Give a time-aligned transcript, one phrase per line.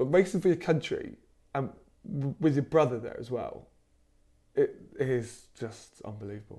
[0.00, 1.14] but racing for your country
[1.54, 1.68] and
[2.40, 3.68] with your brother there as well,
[4.54, 6.56] it is just unbelievable.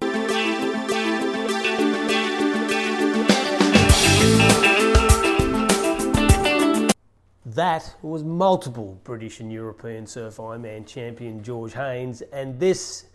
[7.44, 13.05] That was multiple British and European Surf Ironman champion George Haynes, and this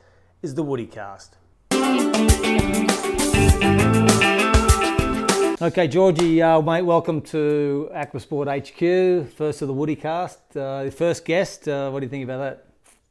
[0.42, 1.36] is the Woody Cast.
[5.58, 9.32] Okay, Georgie, uh, mate, welcome to Aquasport HQ.
[9.32, 10.54] First of the Woody Cast.
[10.54, 11.66] Uh, first guest.
[11.66, 12.66] Uh, what do you think about that?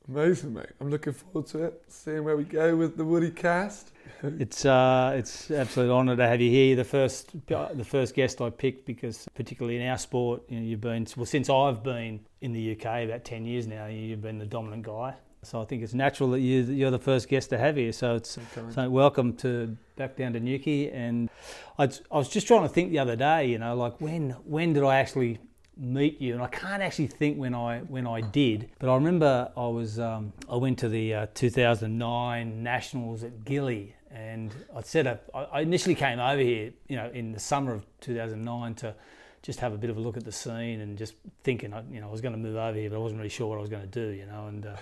[0.08, 0.68] Amazing, mate.
[0.80, 3.94] I'm looking forward to it, seeing where we go with the Woody cast.
[4.40, 6.76] It's uh, it's absolute honour to have you here.
[6.76, 10.82] The first the first guest I picked because particularly in our sport, you know, you've
[10.82, 13.88] been well since I've been in the UK about ten years now.
[13.88, 17.28] You've been the dominant guy, so I think it's natural that you you're the first
[17.28, 17.92] guest to have here.
[17.92, 18.38] So it's
[18.72, 20.90] so welcome to back down to Newquay.
[20.92, 21.30] And
[21.78, 24.74] I, I was just trying to think the other day, you know, like when when
[24.74, 25.40] did I actually
[25.78, 29.52] meet you, and I can't actually think when I when I did, but I remember
[29.56, 35.08] I was um, I went to the uh, 2009 Nationals at Gylly, and I set
[35.08, 35.30] up.
[35.34, 38.96] I initially came over here, you know, in the summer of 2009 to
[39.42, 42.08] just have a bit of a look at the scene and just thinking, you know,
[42.08, 43.70] I was going to move over here, but I wasn't really sure what I was
[43.70, 44.66] going to do, you know, and.
[44.66, 44.76] Uh,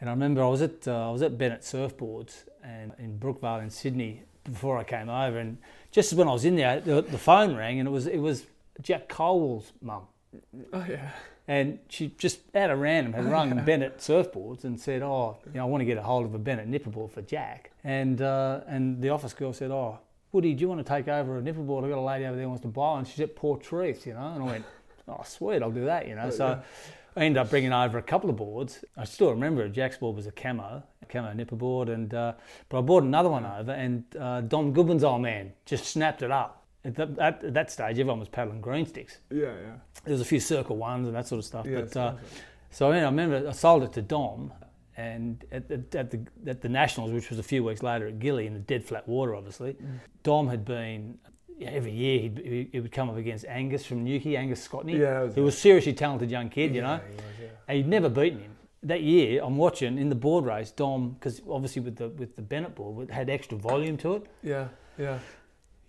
[0.00, 3.62] and I remember I was at uh, I was at Bennett Surfboards and in Brookvale
[3.62, 5.58] in Sydney before I came over, and
[5.90, 8.44] just when I was in there, the, the phone rang, and it was it was
[8.82, 10.02] Jack Cole's mum,
[10.72, 11.10] Oh yeah.
[11.48, 15.62] and she just out of random had rung Bennett Surfboards and said, "Oh, you know,
[15.62, 19.00] I want to get a hold of a Bennett nipperboard for Jack." And uh, and
[19.00, 19.98] the office girl said, "Oh,
[20.32, 21.84] Woody, do you want to take over a nipperboard?
[21.84, 24.14] I've got a lady over there who wants to buy one." She's at Portreath, you
[24.14, 24.32] know.
[24.34, 24.64] And I went,
[25.08, 26.30] "Oh, sweet, I'll do that," you know.
[26.30, 26.60] So
[27.16, 28.84] I ended up bringing over a couple of boards.
[28.96, 32.32] I still remember Jack's board was a camo, a camo nipperboard, and uh,
[32.68, 36.30] but I bought another one over, and uh, Dom Goodwin's old man just snapped it
[36.30, 36.62] up.
[36.84, 39.72] At that, at that stage, everyone was paddling green sticks Yeah, yeah.
[40.04, 41.64] there was a few circle ones and that sort of stuff.
[41.66, 42.14] Yeah, but uh,
[42.70, 44.52] so I, mean, I remember I sold it to Dom,
[44.96, 48.18] and at the, at the at the nationals, which was a few weeks later at
[48.18, 50.00] Gylly in the dead flat water, obviously, Mm.
[50.24, 51.18] Dom had been.
[51.58, 55.22] Yeah, Every year he'd, he would come up against Angus from Newquay, Angus Scottney, Yeah,
[55.22, 57.46] was who was a seriously talented young kid, you know, he was, yeah.
[57.68, 58.50] and he'd never beaten him.
[58.82, 62.42] That year, I'm watching in the board race, Dom, because obviously with the with the
[62.42, 65.18] Bennett board, it had extra volume to it Yeah, yeah.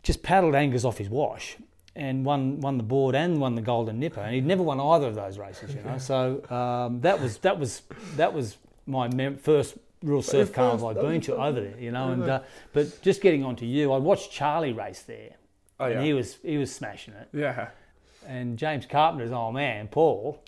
[0.04, 1.58] just paddled Angus off his wash
[1.96, 5.08] and won won the board and won the Golden Nipper, and he'd never won either
[5.08, 5.98] of those races, you know.
[6.12, 7.82] So um, that was that was
[8.16, 11.92] that was my mem- first real surf carnival I'd that been to over there, you
[11.92, 12.08] know.
[12.08, 12.40] Yeah, And uh,
[12.72, 15.32] but just getting on to you, I watched Charlie race there,
[15.80, 15.98] Oh yeah.
[15.98, 17.30] and he was he was smashing it.
[17.34, 17.70] yeah.
[18.28, 20.44] And James Carpenter's old man, Paul,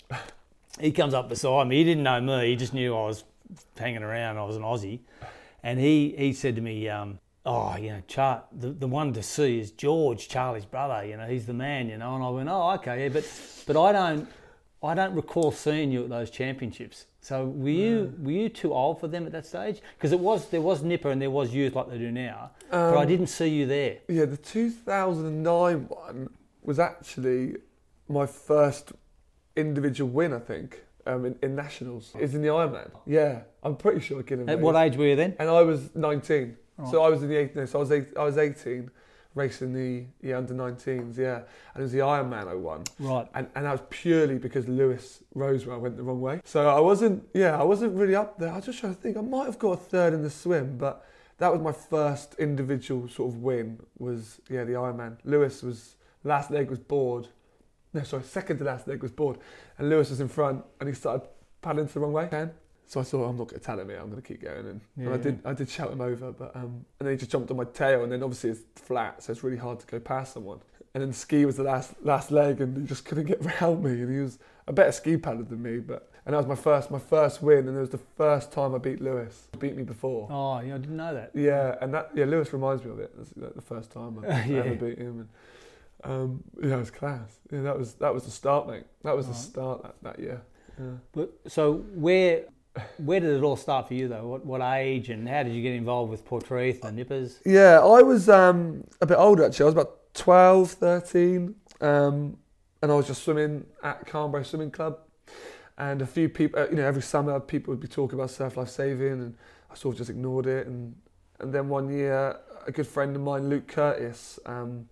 [0.80, 1.76] he comes up beside me.
[1.76, 2.48] He didn't know me.
[2.48, 3.24] He just knew I was
[3.78, 4.36] hanging around.
[4.36, 5.00] I was an Aussie,
[5.62, 9.22] and he he said to me, um, "Oh, you know, Char- the the one to
[9.22, 11.04] see is George, Charlie's brother.
[11.06, 11.88] You know, he's the man.
[11.88, 13.24] You know." And I went, "Oh, okay, yeah, but
[13.66, 14.28] but I don't
[14.82, 17.06] I don't recall seeing you at those championships.
[17.20, 19.80] So were you were you too old for them at that stage?
[19.96, 22.96] Because it was there was Nipper and there was youth like they do now, but
[22.96, 23.98] I Um, didn't see you there.
[24.08, 26.30] Yeah, the 2009 one
[26.62, 27.56] was actually
[28.08, 28.92] my first
[29.56, 32.14] individual win, I think, um, in, in nationals.
[32.18, 32.90] Is in the Ironman.
[33.06, 34.48] Yeah, I'm pretty sure I get him.
[34.48, 35.34] At what age were you then?
[35.38, 36.88] And I was 19, Right.
[36.90, 38.90] so I was in the eight, so I was eight, I was 18,
[39.38, 41.16] racing the yeah under 19s.
[41.16, 42.84] Yeah, and it was the Ironman oh I won.
[42.98, 43.26] Right.
[43.34, 46.40] and, and that was purely because Lewis Rosewell went the wrong way.
[46.44, 48.50] So I wasn't, yeah, I wasn't really up there.
[48.52, 49.16] I was just trying to think.
[49.16, 51.06] I might have got a third in the swim, but
[51.38, 53.80] that was my first individual sort of win.
[53.98, 55.16] Was yeah, the Ironman.
[55.24, 57.28] Lewis was last leg was bored.
[57.94, 59.38] No, sorry, second to last leg was bored,
[59.78, 61.26] and Lewis was in front, and he started
[61.62, 62.28] paddling to the wrong way.
[62.28, 62.50] Ken.
[62.88, 63.98] So I thought I'm not going to tell him it.
[64.00, 65.16] I'm going to keep going, and, and I Yeah.
[65.18, 65.40] did.
[65.44, 68.02] I did shout him over, but um, and then he just jumped on my tail,
[68.02, 70.60] and then obviously it's flat, so it's really hard to go past someone.
[70.94, 73.90] And then ski was the last last leg, and he just couldn't get around me.
[73.90, 76.90] And he was a better ski paddler than me, but and that was my first
[76.90, 79.48] my first win, and it was the first time I beat Lewis.
[79.52, 80.26] He beat me before.
[80.30, 81.32] Oh, yeah, I didn't know that.
[81.34, 83.12] Yeah, and that yeah, Lewis reminds me of it.
[83.18, 84.60] That's like the first time I Yeah.
[84.60, 85.28] ever beat him.
[86.04, 87.38] And, um, yeah, it was class.
[87.52, 88.84] Yeah, that was that was the start, mate.
[89.04, 89.40] That was the Right.
[89.42, 90.40] start that, that year.
[90.80, 90.84] Yeah.
[91.12, 92.44] But so where
[92.98, 94.26] where did it all start for you though?
[94.26, 97.40] What what age and how did you get involved with Portreath and Nippers?
[97.44, 99.64] Yeah, I was um, a bit older actually.
[99.64, 102.36] I was about 12, 13, um,
[102.82, 104.98] and I was just swimming at Carn Brea Swimming Club.
[105.76, 108.56] And a few people, uh, you know, every summer people would be talking about surf
[108.56, 109.36] life saving, and
[109.70, 110.66] I sort of just ignored it.
[110.66, 110.96] And
[111.38, 112.36] and then one year,
[112.66, 114.88] a good friend of mine, Luke Curtis, um,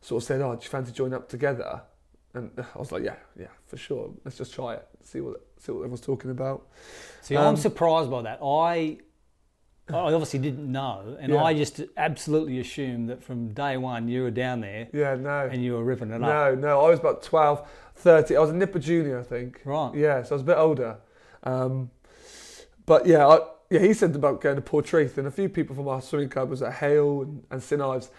[0.00, 1.82] sort of said, "Oh, do you fancy joining up together?"
[2.32, 4.10] And I was like, "Yeah, yeah, for sure.
[4.24, 4.88] Let's just try it.
[5.02, 6.66] See what see what everyone's talking about."
[7.22, 8.38] See, I'm Um, surprised by that.
[8.42, 8.98] I
[9.88, 11.42] I obviously didn't know, and Yeah.
[11.42, 15.48] I just absolutely assumed that from day one you were down there Yeah, no.
[15.50, 16.20] and you were ripping it up.
[16.20, 18.36] No, no, I was about 12, 13.
[18.36, 19.60] I was a Nipper Junior, I think.
[19.64, 19.92] Right.
[19.96, 20.98] Yeah, so I was a bit older.
[21.42, 21.90] Um,
[22.86, 25.88] but yeah, I, yeah, he said about going to Portreath, and a few people from
[25.88, 28.10] our swimming club was at Hale and, and St Ives,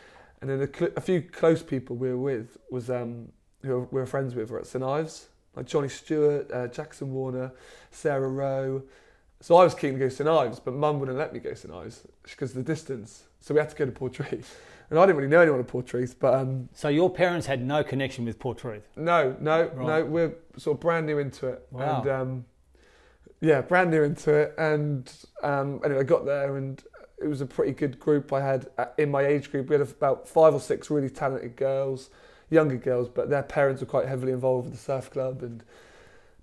[0.41, 3.31] and then a, cl- a few close people we were with was um,
[3.63, 7.51] who we were friends with were at St Ives, like Johnny Stewart, uh, Jackson Warner,
[7.91, 8.83] Sarah Rowe.
[9.41, 11.49] So I was keen to go to St Ives, but Mum wouldn't let me go
[11.49, 13.23] to St Ives because of the distance.
[13.39, 14.59] So we had to go to Portreath,
[14.89, 17.83] and I didn't really know anyone at Portreath, but um, So your parents had no
[17.83, 18.87] connection with Portreath.
[18.95, 19.87] no, no, Right.
[19.87, 20.05] no.
[20.05, 22.01] We're sort of brand new into it, Wow.
[22.03, 22.45] and um,
[23.41, 24.53] yeah, brand new into it.
[24.59, 25.11] And
[25.41, 26.81] um, anyway, I got there, and
[27.19, 28.31] it was a pretty good group.
[28.31, 29.69] I had uh, in my age group.
[29.69, 32.11] We had about five or six really talented girls,
[32.51, 35.63] younger girls, but their parents were quite heavily involved with the surf club, and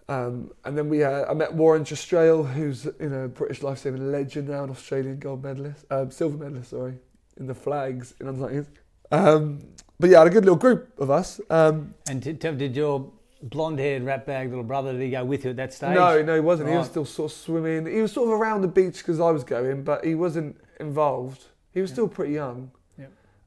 [0.09, 4.11] um, and then we uh, I met Warren Jastrail, who's you know a British lifesaving
[4.11, 6.95] legend now, an Australian gold medalist, um, silver medalist, sorry,
[7.37, 8.67] in the flags in under 19s.
[9.11, 9.61] Um,
[10.01, 11.41] but yeah, I had a good little group of us.
[11.51, 13.11] Um, And did, did your
[13.43, 15.95] blonde-haired rat-bag little brother did he go with you at that stage?
[15.95, 16.69] No, no, he wasn't.
[16.71, 17.87] He was still sort of swimming.
[17.87, 21.45] He was sort of around the beach because I was going, but he wasn't involved.
[21.73, 21.95] He was Yeah.
[21.95, 22.71] still pretty young.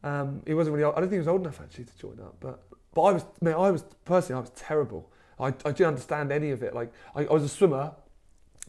[0.04, 0.92] Um, he wasn't really.
[0.92, 2.36] I don't think he was old enough actually to join up.
[2.40, 2.62] But
[2.94, 3.26] but I was.
[3.42, 4.40] Man, I was personally.
[4.40, 5.12] I was terrible.
[5.40, 6.74] I, I didn't understand any of it.
[6.74, 7.94] Like I, I was a swimmer.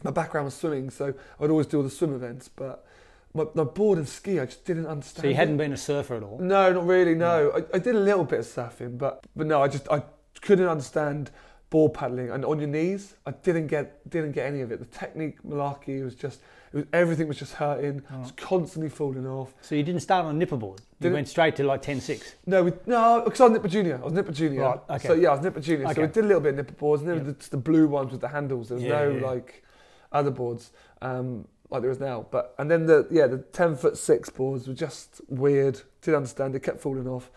[0.03, 2.49] My background was swimming, so I'd always do all the swim events.
[2.49, 2.85] But
[3.33, 5.23] my, my board and ski, I just didn't understand.
[5.23, 6.39] So you hadn't been a surfer at all?
[6.39, 7.15] No, not really.
[7.15, 10.03] No, I, I did a little bit of surfing, but but no, I just I
[10.41, 11.31] couldn't understand
[11.69, 13.15] board paddling and on your knees.
[13.25, 14.79] I didn't get didn't get any of it.
[14.79, 18.01] The technique malarkey was just it was everything was just hurting.
[18.09, 19.53] I was constantly falling off.
[19.61, 20.79] So you didn't start on a nipper board?
[20.81, 22.33] You Didn't- went straight to like 10-6?
[22.45, 23.99] No, we, no, because I was Nipper Junior.
[24.01, 24.61] I was Nipper Junior.
[24.61, 25.07] Right, okay.
[25.07, 25.93] So yeah, I was Nipper Junior.
[25.93, 27.23] So we did a little bit of Nipper boards, and then Yeah.
[27.23, 28.69] the, just the blue ones with the handles.
[28.69, 29.25] There was Yeah, no yeah.
[29.25, 29.63] like
[30.11, 30.71] other boards
[31.01, 32.25] um, like there is now.
[32.31, 35.81] But and then the yeah the ten foot six boards were just weird.
[36.01, 36.53] Didn't understand.
[36.55, 37.29] They kept falling off.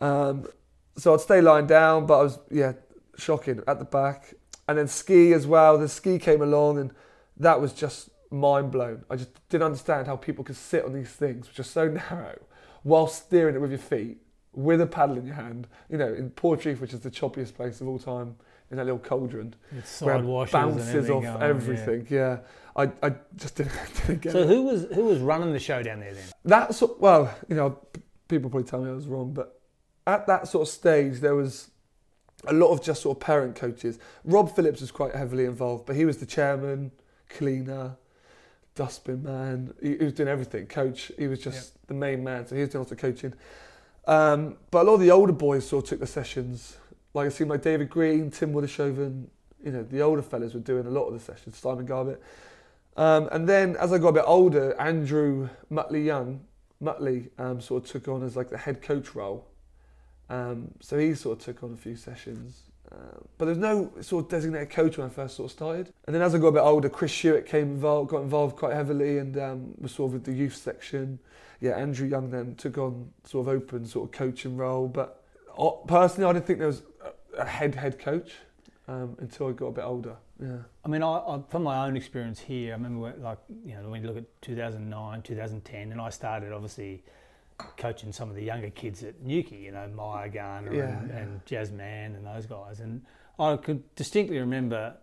[0.00, 0.46] Um,
[0.96, 2.72] so I'd stay lying down, but I was yeah
[3.16, 4.34] shocking at the back.
[4.68, 5.78] And then ski as well.
[5.78, 6.92] The ski came along, and
[7.36, 9.04] that was just mind blown.
[9.10, 12.38] I just didn't understand how people could sit on these things, which are so narrow,
[12.82, 14.18] while steering it with your feet,
[14.52, 15.66] with a paddle in your hand.
[15.88, 18.36] You know, in Portreath, which is the choppiest place of all time,
[18.70, 22.06] in that little cauldron, With where it bounces everything off going everything.
[22.08, 22.38] Yeah.
[22.76, 23.72] I, I just didn't,
[24.06, 24.42] didn't get So it.
[24.42, 26.24] So who was who was running the show down there then?
[26.44, 27.78] That sort, well, you know,
[28.28, 29.60] people probably tell me I was wrong, but
[30.06, 31.70] at that sort of stage, there was
[32.46, 33.98] a lot of just sort of parent coaches.
[34.24, 36.92] Rob Phillips was quite heavily involved, but he was the chairman,
[37.28, 37.96] cleaner,
[38.74, 39.74] dustbin man.
[39.82, 40.66] He, he was doing everything.
[40.66, 43.34] Coach, he was just the main man, so he was doing lots of coaching.
[44.06, 46.76] Um, but a lot of the older boys sort of took the sessions.
[47.14, 49.26] Like it seemed like David Green, Tim Woodershoven,
[49.64, 51.56] you know, the older fellas were doing a lot of the sessions.
[51.56, 52.18] Simon Garbutt.
[52.96, 56.40] Um, and then as I got a bit older, Andrew Mutley Young,
[56.80, 59.46] Mutley, um, sort of took on as like the head coach role.
[60.28, 62.62] Um, so he sort of took on a few sessions.
[63.38, 65.92] But there's no sort of designated coach when I first sort of started.
[66.06, 68.74] And then as I got a bit older, Chris Hewitt came involved, got involved quite
[68.74, 71.18] heavily, and um, was sort of with the youth section.
[71.60, 74.88] Yeah, Andrew Young then took on sort of open sort of coaching role.
[74.88, 75.22] But
[75.86, 78.32] personally, I didn't think there was a- a head head coach
[78.88, 80.16] um, until I got a bit older.
[80.42, 80.58] Yeah.
[80.84, 84.02] I mean, I, I, from my own experience here, I remember like you know when
[84.02, 87.04] you look at 2009, 2010, and I started obviously
[87.76, 91.16] coaching some of the younger kids at Newquay, you know Maya Garner Yeah, and, yeah.
[91.18, 93.02] and Jasmine and those guys, and
[93.38, 94.94] I could distinctly remember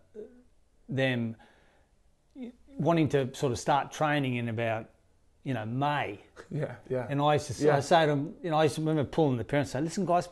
[0.90, 1.36] them
[2.78, 4.90] wanting to sort of start training in about
[5.44, 6.20] you know May,
[6.52, 7.08] Yeah, yeah.
[7.10, 7.78] and I used to Yeah.
[7.78, 9.86] I say to them, you know, I used to remember pulling the parents and say,
[9.86, 10.30] listen guys.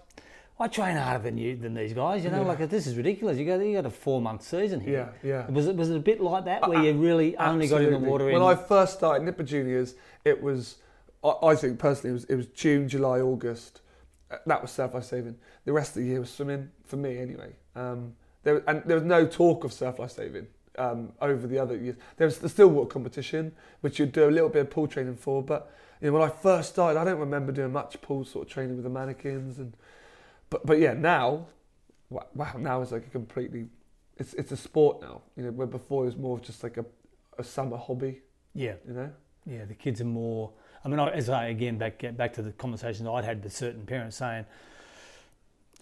[0.57, 2.23] I train harder than you than these guys.
[2.23, 2.47] You know, Yeah.
[2.47, 3.37] like this is ridiculous.
[3.37, 5.13] You got you got a four month season here.
[5.21, 5.51] yeah, yeah.
[5.51, 7.87] Was it was it a bit like that where Uh, you really only got in
[7.89, 8.09] the Absolutely.
[8.09, 8.25] water?
[8.25, 10.77] When in, I first started Nipper Juniors, it was,
[11.25, 13.81] I, I think personally, it was, it was June, July, August.
[14.31, 15.35] Uh, That was surf life saving.
[15.65, 17.53] The rest of the year was swimming for me anyway.
[17.75, 21.75] Um, there and there was no talk of surf life saving um, over the other
[21.75, 21.95] years.
[22.17, 25.43] There was the stillwater competition, which you'd do a little bit of pool training for,
[25.43, 28.53] but you know when I first started, I don't remember doing much pool sort of
[28.53, 29.73] training with the mannequins and.
[30.49, 31.47] But but yeah, now,
[32.09, 33.65] wow, now it's like a completely,
[34.17, 35.21] it's it's a sport now.
[35.35, 36.85] You know, where before it was more of just like a,
[37.37, 38.21] a summer hobby.
[38.53, 39.11] yeah, You know.
[39.45, 40.51] yeah, the kids are more.
[40.85, 43.85] I mean, as I again back get back to the conversations I'd had with certain
[43.85, 44.45] parents saying,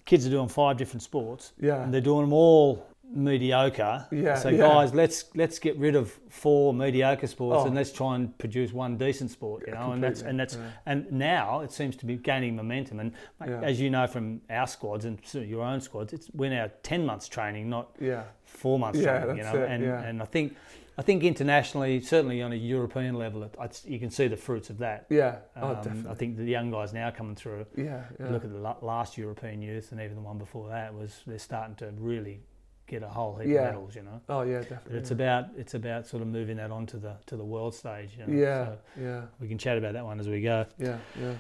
[0.05, 1.83] kids are doing five different sports Yeah.
[1.83, 4.07] and they're doing them all mediocre.
[4.12, 4.57] Yeah, So yeah.
[4.60, 7.65] guys, let's let's get rid of four mediocre sports Oh.
[7.67, 9.63] and let's try and produce one decent sport.
[9.67, 10.69] You Yeah, know, and that's and that's yeah.
[10.86, 13.00] and now it seems to be gaining momentum.
[13.01, 13.12] And
[13.45, 13.60] Yeah.
[13.62, 17.27] as you know from our squads and your own squads, it's we're now ten months
[17.27, 19.38] training, not Yeah, four months Yeah, training.
[19.38, 20.01] You know, it, and yeah.
[20.03, 20.55] and I think.
[20.97, 24.69] I think internationally, certainly on a European level, it, it's, you can see the fruits
[24.69, 25.07] of that.
[25.09, 25.38] yeah.
[25.57, 26.12] oh, Um, definitely.
[26.12, 28.29] I think the young guys now coming through yeah, yeah.
[28.29, 31.75] look at the last European youth and even the one before that was they're starting
[31.77, 32.41] to really
[32.85, 33.62] get a whole heap Yeah.
[33.62, 34.21] of medals, you know.
[34.29, 35.00] oh yeah, But definitely.
[35.00, 38.12] it's about it's about sort of moving that onto the to the world stage.
[38.19, 38.39] You know?
[38.41, 40.65] yeah, So yeah, we can chat about that one as we go.
[40.77, 41.33] yeah, yeah.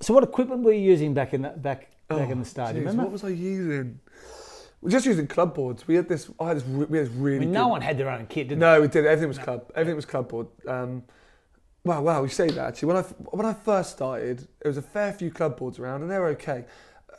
[0.00, 2.72] So what equipment were you using back in that back back in Oh, the start?
[2.74, 3.02] Do remember?
[3.02, 3.98] What was I using?
[4.80, 5.88] We're just using club boards.
[5.88, 6.30] We had this.
[6.38, 6.64] I had this.
[6.66, 7.38] re- We had this I really.
[7.40, 9.04] mean, good, no one had their own kit, did No, we did.
[9.06, 9.70] Everything was club.
[9.74, 10.46] Everything was club board.
[10.68, 11.02] Um,
[11.84, 12.22] wow, wow.
[12.22, 12.88] You say that actually.
[12.88, 16.10] When I when I first started, there was a fair few club boards around, and
[16.10, 16.64] they were okay.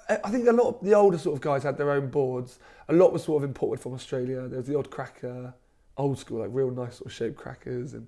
[0.10, 2.60] I I think a lot of the older sort of guys had their own boards.
[2.90, 4.48] A lot was sort of imported from Australia.
[4.48, 5.54] There was the odd cracker,
[5.98, 8.08] old school, like real nice sort of shaped crackers, and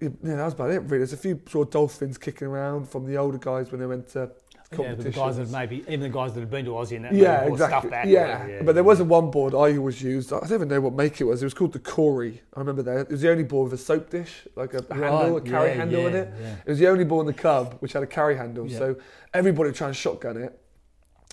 [0.00, 0.80] yeah, that was about it.
[0.80, 3.86] Really, there's a few sort of dolphins kicking around from the older guys when they
[3.86, 4.30] went to
[4.76, 7.14] Yeah, the guys that maybe even the guys that had been to Aussie and that
[7.14, 7.56] Yeah, exactly.
[7.56, 8.06] stuff back.
[8.06, 8.46] yeah.
[8.46, 8.88] yeah, but there yeah.
[8.88, 10.32] was a one board I always used.
[10.32, 11.40] I don't even know what make it was.
[11.40, 12.42] It was called the Corey.
[12.54, 12.98] I remember that.
[13.02, 15.74] It was the only board with a soap dish, like a handle, a carry yeah,
[15.76, 16.34] handle in it.
[16.40, 16.56] yeah.
[16.64, 18.66] It was the only board in the club which had a carry handle.
[18.66, 18.78] Yeah.
[18.78, 18.96] So
[19.32, 20.58] everybody would try and shotgun it.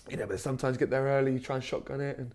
[0.08, 2.32] You know, but sometimes get there early, you try and shotgun it, and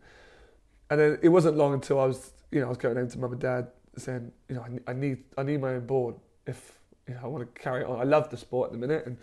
[0.90, 3.20] and then it wasn't long until I was, you know, I was going home to
[3.20, 6.16] mum and dad saying, you know, I, I need I need my own board
[6.48, 6.74] if
[7.08, 8.00] you know I want to carry on.
[8.00, 9.18] I love the sport at the minute, and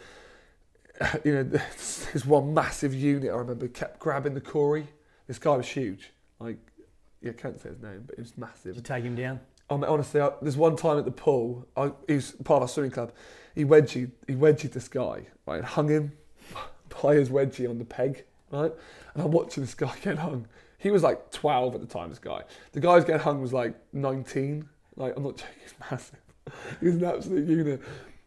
[1.25, 4.87] you know, this, one massive unit I remember kept grabbing the Corey.
[5.27, 6.59] This guy was huge, like
[7.21, 8.75] yeah, I can't say his name, but he was massive.
[8.75, 9.41] Did you take him down?
[9.69, 12.59] Oh, I mean, honestly, I, there's one time at the pool, I, he was part
[12.59, 13.13] of our swimming club.
[13.55, 16.13] He wedgied, he wedgied this guy, right, and hung him
[17.03, 18.73] by his wedgie on the peg, right?
[19.15, 20.47] And I'm watching this guy get hung.
[20.79, 22.43] He was like 12 at the time, this guy.
[22.73, 24.69] The guy who's getting hung was like 19.
[24.95, 26.21] Like, I'm not joking, he's massive.
[26.81, 27.83] He was an absolute unit.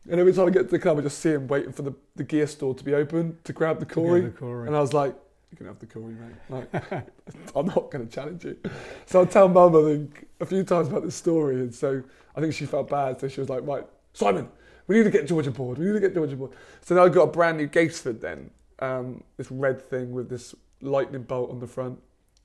[0.10, 1.94] And every time I get to the club, I just see him waiting for the,
[2.16, 4.22] the gear store to be open to grab the Corey.
[4.22, 4.68] The Corey.
[4.68, 5.16] And I was like,
[5.52, 6.36] you can have the Corey, mate.
[6.50, 6.74] Like,
[7.56, 8.58] I'm not going to challenge you.
[9.06, 11.56] So I tell mum, I think, a few times about this story.
[11.56, 12.02] And so
[12.36, 13.20] I think she felt bad.
[13.20, 14.50] So she was like, right, Simon,
[14.88, 15.78] we need to get George aboard.
[15.78, 16.52] We need to get George aboard.
[16.82, 20.56] So now I got a brand new Gatesford then, um, this red thing with this
[20.82, 22.00] lightning bolt on the front.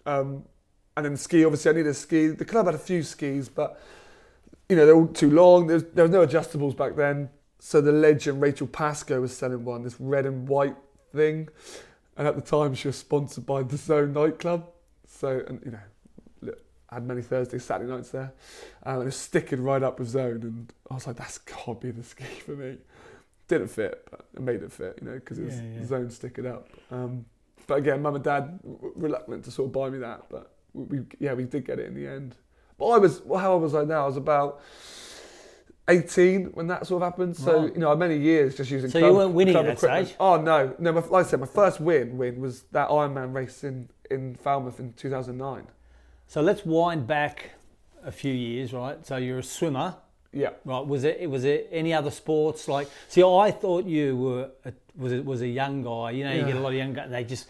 [0.07, 0.45] Um,
[0.97, 2.29] and then ski, obviously, I needed a ski.
[2.29, 3.81] The club had a few skis, but,
[4.69, 5.67] you know, they're all too long.
[5.67, 7.31] There's, there was no adjustables back then.
[7.67, 10.77] So the legend Rachel Pascoe was selling one, this red and white
[11.15, 11.49] thing.
[12.15, 14.69] And at the time, she was sponsored by the Zone nightclub.
[15.09, 15.79] So, and you know,
[16.43, 16.59] look,
[16.91, 18.35] I had many Thursdays, Saturday nights there.
[18.83, 20.43] Um, and it was sticking right up with Zone.
[20.43, 22.77] And I was like, that's got to be the ski for me.
[23.49, 25.87] Didn't fit, but it made it fit, you know, because it was Yeah, yeah.
[25.87, 26.69] Zone sticking up.
[26.91, 27.25] Um,
[27.67, 30.27] but again, mum and dad were reluctant to sort of buy me that.
[30.29, 32.37] But we, we, yeah, we did get it in the end.
[32.77, 34.03] But I was, well, how old was I now?
[34.03, 34.61] I was about
[35.89, 37.37] 18 when that sort of happened.
[37.37, 37.75] So, Right.
[37.75, 40.09] you know, many years just using So you weren't winning at that equipment.
[40.09, 40.17] stage?
[40.19, 40.75] Oh, no.
[40.79, 44.35] No, my, like I said, my first win win was that Ironman race in, in
[44.37, 45.67] Falmouth in 2009.
[46.27, 47.51] So let's wind back
[48.05, 49.05] a few years, right?
[49.07, 49.97] So you're a swimmer,
[50.33, 50.51] Yeah.
[50.65, 50.87] right?
[50.87, 52.89] Was it was it any other sports like?
[53.09, 56.13] See, I thought you were a, was it was a young guy.
[56.13, 57.11] You know, you get a lot of young guys.
[57.11, 57.49] They just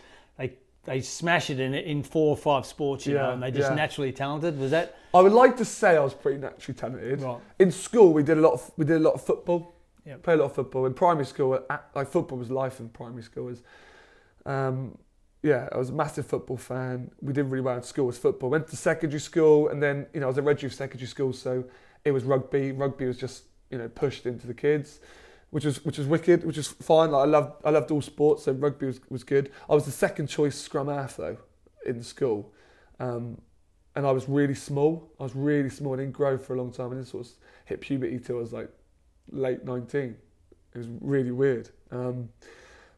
[0.84, 3.74] they smash it in in four or five sports, you know, and they're just yeah.
[3.74, 4.58] naturally talented.
[4.58, 7.22] Was that I would like to say I was pretty naturally talented.
[7.22, 7.38] right?
[7.58, 9.74] In school, we did a lot of we did a lot of football.
[10.04, 10.22] Yep.
[10.22, 11.58] Played a lot of football in primary school.
[11.94, 13.44] Like football was life in primary school.
[13.44, 13.62] Was,
[14.44, 14.98] um,
[15.42, 17.10] yeah, I was a massive football fan.
[17.22, 18.50] We did really well in school with football.
[18.50, 21.64] Went to secondary school, and then you know I was at Redruth Secondary School, so
[22.04, 22.72] it was rugby.
[22.72, 25.00] Rugby was just you know pushed into the kids,
[25.54, 27.12] which was which was wicked, which was fine.
[27.12, 29.52] Like I loved I loved all sports, so rugby was was good.
[29.70, 31.36] I was the second choice scrum half though
[31.86, 32.52] in school.
[32.98, 33.40] Um,
[33.94, 35.12] and I was really small.
[35.20, 35.94] I was really small.
[35.94, 36.90] I didn't grow for a long time.
[36.90, 37.32] I didn't sort of
[37.66, 38.68] hit puberty till I was like
[39.30, 40.16] late 19.
[40.74, 41.70] It was really weird.
[41.92, 42.30] Um,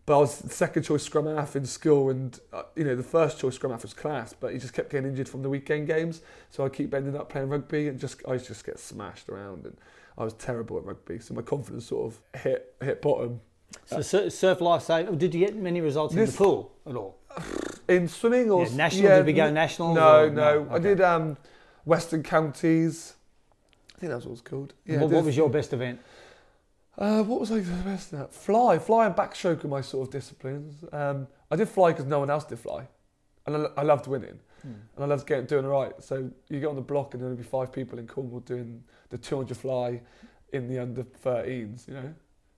[0.06, 3.38] but I was second choice scrum half in school, and uh, you know the first
[3.38, 6.22] choice scrum half was class, but he just kept getting injured from the weekend games.
[6.48, 9.76] So I keep ending up playing rugby, and just I just get smashed around, and
[10.18, 11.18] I was terrible at rugby.
[11.18, 13.40] So my confidence sort of hit hit bottom.
[13.84, 15.18] So sur- surf life saving.
[15.18, 17.18] Did you get many results in the pool at all?
[17.88, 19.08] In swimming or Yeah, national?
[19.16, 19.94] Did we go n- nationals?
[19.96, 20.66] No, no.
[20.70, 20.82] I Okay.
[20.82, 21.36] did um,
[21.84, 23.14] Western Counties.
[23.94, 24.74] I think that's what it's called.
[24.84, 26.00] Yeah, what, what was your best event?
[26.98, 28.32] Uh, what was I the best at?
[28.32, 30.82] Fly, fly and backstroke are my sort of disciplines.
[30.92, 32.88] Um, I did fly because no one else did fly,
[33.46, 34.38] and I, I loved winning.
[34.66, 35.92] And I love getting doing right.
[36.02, 39.18] So you get on the block and there'll be five people in Cornwall doing the
[39.18, 40.00] 200 fly
[40.52, 41.88] in the under 13s.
[41.88, 42.14] You know.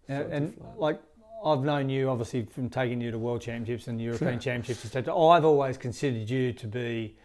[0.08, 0.66] Yeah, and fly.
[0.76, 1.00] like
[1.44, 5.16] I've known you obviously from taking you to world championships and European championships, etc.
[5.16, 7.16] I've always considered you to be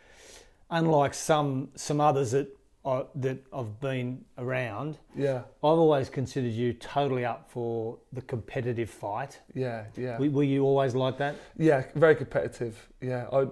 [0.69, 2.47] unlike some some others that
[2.85, 8.89] I, that I've been around, Yeah, I've always considered you totally up for the competitive
[8.89, 9.39] fight.
[9.55, 10.17] yeah, yeah.
[10.19, 11.35] Were, were you always like that?
[11.57, 12.89] Yeah, very competitive.
[12.99, 13.47] Yeah, I,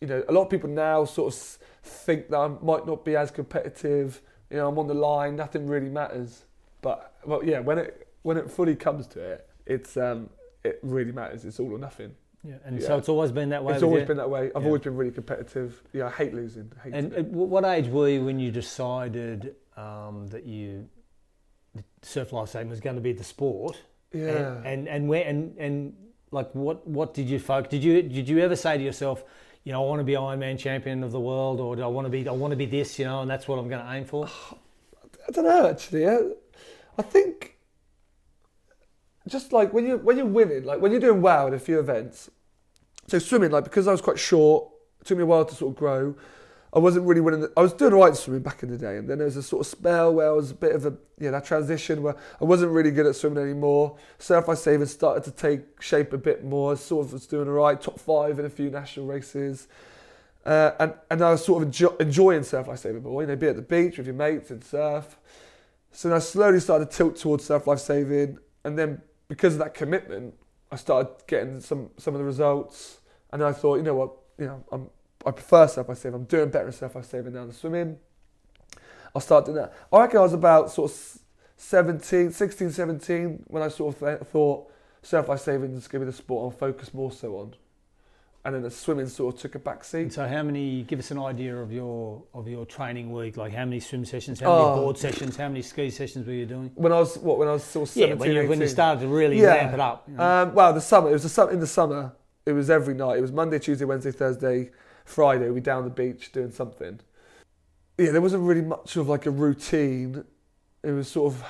[0.00, 1.40] you know, a lot of people now sort of
[1.82, 4.20] think that I might not be as competitive.
[4.50, 5.36] You know, I'm on the line.
[5.36, 6.44] Nothing really matters.
[6.82, 10.30] But well, yeah, when it when it fully comes to it, it's um,
[10.64, 11.44] it really matters.
[11.44, 12.14] It's all or nothing.
[12.42, 12.54] Yeah.
[12.64, 12.86] And Yeah.
[12.86, 13.74] so it's always been that way.
[13.74, 14.06] it's always you?
[14.06, 14.50] been that way.
[14.54, 14.68] I've Yeah.
[14.68, 15.82] always been really competitive.
[15.92, 16.72] Yeah, I hate losing.
[16.78, 20.88] I hate And at what age were you when you decided um, that you
[22.02, 23.76] surf life saving was going to be the sport?
[24.12, 24.56] yeah.
[24.56, 25.94] And, and and where and and
[26.30, 27.70] like what what did you focus?
[27.70, 29.22] Did you did you ever say to yourself,
[29.64, 32.06] you know, I want to be Ironman champion of the world, or do I want
[32.06, 33.92] to be I want to be this, you know, and that's what I'm going to
[33.92, 34.26] aim for?
[35.28, 36.08] I don't know actually.
[36.08, 36.18] I,
[36.98, 37.56] I think
[39.28, 41.78] just like when you when you're winning, like when you're doing well in a few
[41.78, 42.30] events.
[43.06, 45.72] So swimming, like because I was quite short, it took me a while to sort
[45.72, 46.14] of grow.
[46.72, 47.40] I wasn't really winning.
[47.40, 49.42] The, I was doing right swimming back in the day, and then there was a
[49.42, 52.44] sort of spell where I was a bit of a yeah that transition where I
[52.44, 53.96] wasn't really good at swimming anymore.
[54.18, 56.76] Surf I saving started to take shape a bit more.
[56.76, 59.66] Sort of was doing all right, top five in a few national races.
[60.46, 63.04] Uh, and, and I was sort of enjoy, enjoying surf life saving.
[63.04, 65.18] You know, be at the beach with your mates and surf.
[65.90, 69.58] So then I slowly started to tilt towards surf life saving, and then because of
[69.58, 70.34] that commitment,
[70.70, 73.00] I started getting some some of the results.
[73.32, 74.90] And I thought, you know what, you know, I'm
[75.26, 76.14] I prefer surf saving.
[76.14, 77.98] I'm doing better at surf life saving now than swimming.
[79.14, 79.72] I'll start doing that.
[79.92, 81.18] I reckon I was about sort of
[81.56, 84.70] 17, 16, 17 when I sort of th- thought
[85.02, 87.54] surf saving is going to be the sport I'll focus more so on.
[88.42, 90.00] And then the swimming sort of took a back seat.
[90.00, 90.82] And so, how many?
[90.84, 93.36] Give us an idea of your of your training week.
[93.36, 94.40] Like, how many swim sessions?
[94.40, 94.76] How many Oh.
[94.76, 95.36] board sessions?
[95.36, 96.70] How many ski sessions were you doing?
[96.74, 97.36] When I was what?
[97.36, 98.68] When I was sort of Yeah, when you, when you 18.
[98.68, 99.56] started to really Yeah.
[99.56, 100.08] ramp it up.
[100.08, 100.22] you know?
[100.24, 101.10] Um, well, the summer.
[101.10, 102.12] It was the sum- in the summer.
[102.46, 103.18] It was every night.
[103.18, 104.70] It was Monday, Tuesday, Wednesday, Thursday,
[105.10, 105.46] Friday.
[105.48, 107.00] We'd be down the beach doing something.
[107.98, 110.24] Yeah, there wasn't really much of like a routine.
[110.82, 111.44] It was sort of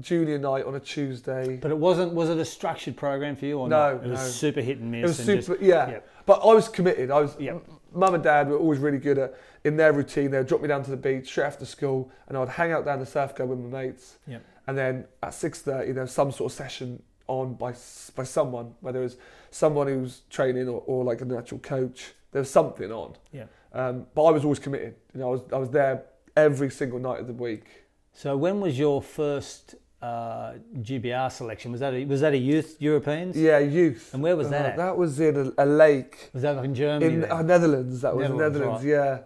[0.00, 1.56] junior night on a Tuesday.
[1.56, 2.12] But it wasn't.
[2.14, 4.04] Was it a structured program for you or No, not?
[4.04, 4.26] It was no.
[4.26, 5.02] super hit and miss.
[5.02, 5.88] It was super, just- yeah.
[5.90, 6.08] Yep.
[6.26, 7.10] But I was committed.
[7.10, 7.36] I was.
[7.38, 7.62] Yep.
[7.92, 10.32] Mum and dad were always really good at in their routine.
[10.32, 12.98] They'd drop me down to the beach straight after school, and I'd hang out down
[12.98, 14.16] the surf go with my mates.
[14.26, 14.42] Yep.
[14.66, 17.72] And then at six thirty, there was some sort of session on by
[18.16, 19.16] by someone, whether it was
[19.52, 22.14] someone who's training or, or like a natural coach.
[22.34, 23.14] There was something on.
[23.32, 23.44] Yeah.
[23.72, 24.96] Um, but I was always committed.
[25.14, 26.02] You know, I was I was there
[26.36, 27.66] every single night of the week.
[28.12, 30.54] So when was your first uh,
[30.88, 31.70] GBR selection?
[31.70, 33.36] Was that a, was that a youth Europeans?
[33.36, 34.12] Yeah, youth.
[34.12, 34.76] And where was that Uh, at?
[34.76, 36.30] That was in a, a lake.
[36.32, 37.14] Was that like in Germany?
[37.14, 38.00] in uh, Netherlands.
[38.00, 39.18] That was Netherlands, Netherlands, yeah.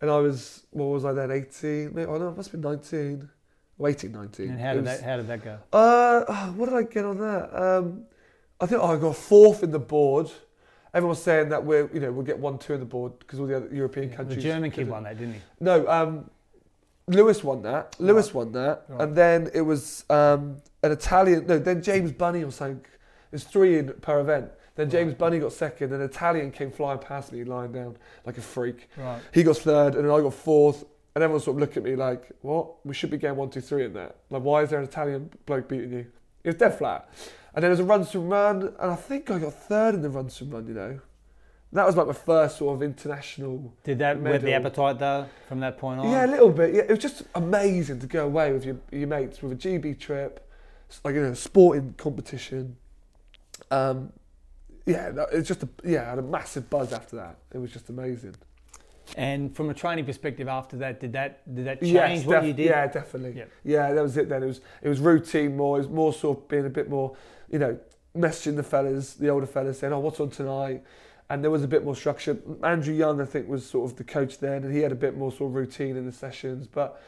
[0.00, 1.30] And I was, what was I then?
[1.32, 1.94] 18?
[1.94, 3.28] Maybe, oh no, I must have been 19.
[3.80, 4.50] Oh, 18, 19.
[4.50, 5.58] and how did was- that how did that go?
[5.72, 7.44] Uh, what did I get on that?
[7.52, 8.04] Um,
[8.60, 10.30] I think oh, I got fourth in the board.
[10.94, 13.40] Everyone was saying that we're, you know, we'll get one, two in the board because
[13.40, 14.42] all the other European the countries.
[14.42, 15.40] German kid won that, didn't he?
[15.60, 16.30] No, um,
[17.06, 17.96] Lewis won that.
[17.98, 19.00] Lewis won that, Right.
[19.00, 21.46] and then it was um, an Italian.
[21.46, 22.84] No, then James Bunny or something.
[23.30, 24.50] There's three in per event.
[24.74, 28.38] Then James Bunny got second, and an Italian came flying past me, lying down like
[28.38, 28.88] a freak.
[28.96, 29.20] Right.
[29.32, 30.84] He got third, and then I got fourth.
[31.14, 32.84] And everyone sort of looked at me like, "What?
[32.86, 34.16] We should be getting one, two, three in that.
[34.30, 36.06] Like, why is there an Italian bloke beating you?"
[36.44, 37.08] It was dead flat.
[37.54, 40.02] And then there was a run swim run, and I think I got third in
[40.02, 40.66] the run swim run.
[40.66, 41.00] You know,
[41.72, 45.60] that was like my first sort of international Did that whet the appetite though from
[45.60, 46.10] that point on?
[46.10, 46.74] Yeah, a little bit.
[46.74, 49.98] Yeah, it was just amazing to go away with your, your mates with a GB
[49.98, 50.48] trip,
[51.04, 52.76] like you know, sporting competition.
[53.70, 54.12] Um,
[54.84, 57.36] yeah, it's just a, yeah, I had a massive buzz after that.
[57.52, 58.34] It was just amazing.
[59.16, 62.44] And from a training perspective, after that, did that did that change Yes, what def-
[62.46, 62.66] you did?
[62.66, 63.38] Yeah, definitely.
[63.38, 63.44] Yeah.
[63.64, 64.28] Yeah, that was it.
[64.28, 65.76] Then it was it was routine more.
[65.76, 67.16] It was more sort of being a bit more,
[67.50, 67.78] you know,
[68.16, 70.82] messaging the fellas, the older fellas, saying, "Oh, what's on tonight?"
[71.28, 72.38] And there was a bit more structure.
[72.62, 75.16] Andrew Young, I think, was sort of the coach then, and he had a bit
[75.16, 76.66] more sort of routine in the sessions.
[76.66, 77.00] But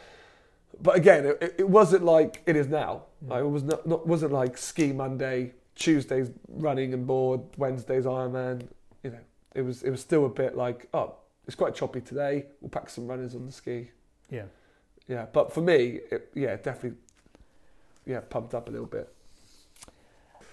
[0.83, 3.05] but again, it, it wasn't like it is now.
[3.25, 3.31] Mm.
[3.31, 8.69] Like, it was not, not wasn't like ski Monday, Tuesdays running and board, Wednesdays Ironman.
[9.03, 9.21] You know,
[9.55, 11.15] it was it was still a bit like oh,
[11.47, 12.47] it's quite choppy today.
[12.61, 13.91] We'll pack some runners on the ski.
[14.31, 14.45] Yeah.
[15.07, 16.99] Yeah, but for me, it, yeah, definitely,
[18.07, 19.13] yeah, pumped up a little bit.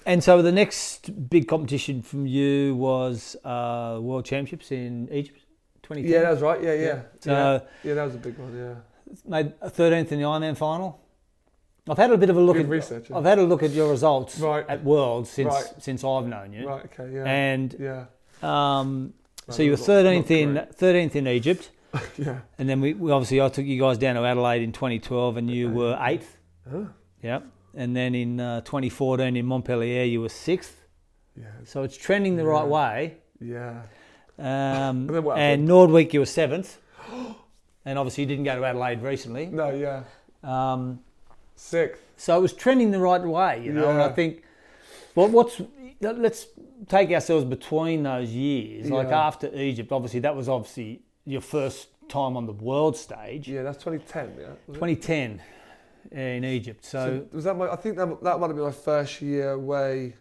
[0.05, 5.39] And so the next big competition from you was uh, World Championships in Egypt,
[5.83, 6.11] 2010.
[6.11, 6.61] Yeah, that was right.
[6.61, 7.01] Yeah, yeah, yeah.
[7.21, 8.57] So yeah, that was a big one.
[8.57, 8.73] Yeah,
[9.25, 10.99] made a 13th in the Ironman final.
[11.89, 13.09] I've had a bit of a look good at research.
[13.09, 13.17] yeah.
[13.17, 14.65] I've had a look at your results Right.
[14.67, 15.73] at Worlds since Right.
[15.79, 16.67] since I've known you.
[16.67, 16.85] Right.
[16.85, 17.13] Okay.
[17.13, 17.23] Yeah.
[17.25, 18.05] And yeah.
[18.43, 19.13] um,
[19.49, 21.71] so you were 13th in 13th in Egypt,
[22.17, 22.39] yeah.
[22.57, 25.49] and then we, we obviously I took you guys down to Adelaide in 2012, and
[25.49, 26.37] you were eighth.
[26.69, 26.83] Huh?
[27.21, 27.41] Yeah.
[27.75, 30.75] And then in uh, 2014 in Montpellier, you were sixth.
[31.37, 31.45] Yeah.
[31.63, 33.17] So it's trending the right way.
[33.39, 33.83] Yeah.
[34.37, 36.77] Um, what and Noordwijk, you were seventh.
[37.85, 39.45] and obviously, you didn't go to Adelaide recently.
[39.47, 40.03] No, yeah.
[40.43, 40.99] Um,
[41.55, 42.01] Sixth.
[42.17, 43.89] so it was trending the right way, you know.
[43.89, 44.13] And I Yeah.
[44.13, 44.43] think,
[45.15, 45.61] well, what's
[46.01, 46.47] let's
[46.87, 48.89] take ourselves between those years.
[48.89, 53.47] Like after Egypt, obviously, that was obviously your first time on the world stage.
[53.47, 54.47] Yeah, that's 2010, yeah.
[54.67, 55.01] was it?
[55.01, 55.41] 2010
[56.11, 56.83] in Egypt.
[56.83, 57.69] So, So was that my?
[57.71, 60.15] I think that that might have been my first year away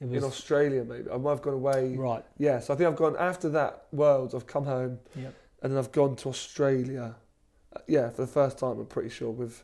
[0.00, 0.82] it in Australia.
[0.82, 1.94] Maybe I might have gone away.
[1.96, 2.24] right.
[2.38, 4.34] Yeah, so I think I've gone after that Worlds.
[4.34, 5.34] I've come home, Yep.
[5.62, 7.14] and then I've gone to Australia.
[7.76, 9.62] Uh, yeah, for the first time, I'm pretty sure with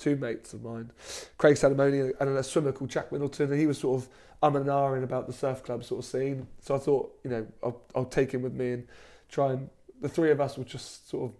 [0.00, 0.90] two mates of mine,
[1.38, 4.08] Craig Sadamoni and a swimmer called Jack Middleton, and he was sort of
[4.42, 6.46] um and ahhing about the surf club sort of scene.
[6.60, 8.86] So I thought, you know, I'll, I'll take him with me and
[9.28, 9.68] try and
[10.00, 11.36] the three of us will just sort of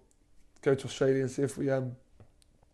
[0.62, 1.96] go to Australia and see if we um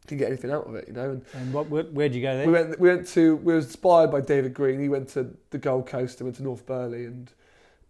[0.07, 1.11] can get anything out of it, you know.
[1.11, 2.47] And And what, where, where'd you go there?
[2.47, 2.79] we went.
[2.81, 3.37] We went to.
[3.37, 4.81] We were inspired by David Green.
[4.81, 7.33] He went to the Gold Coast and went to North Burleigh, and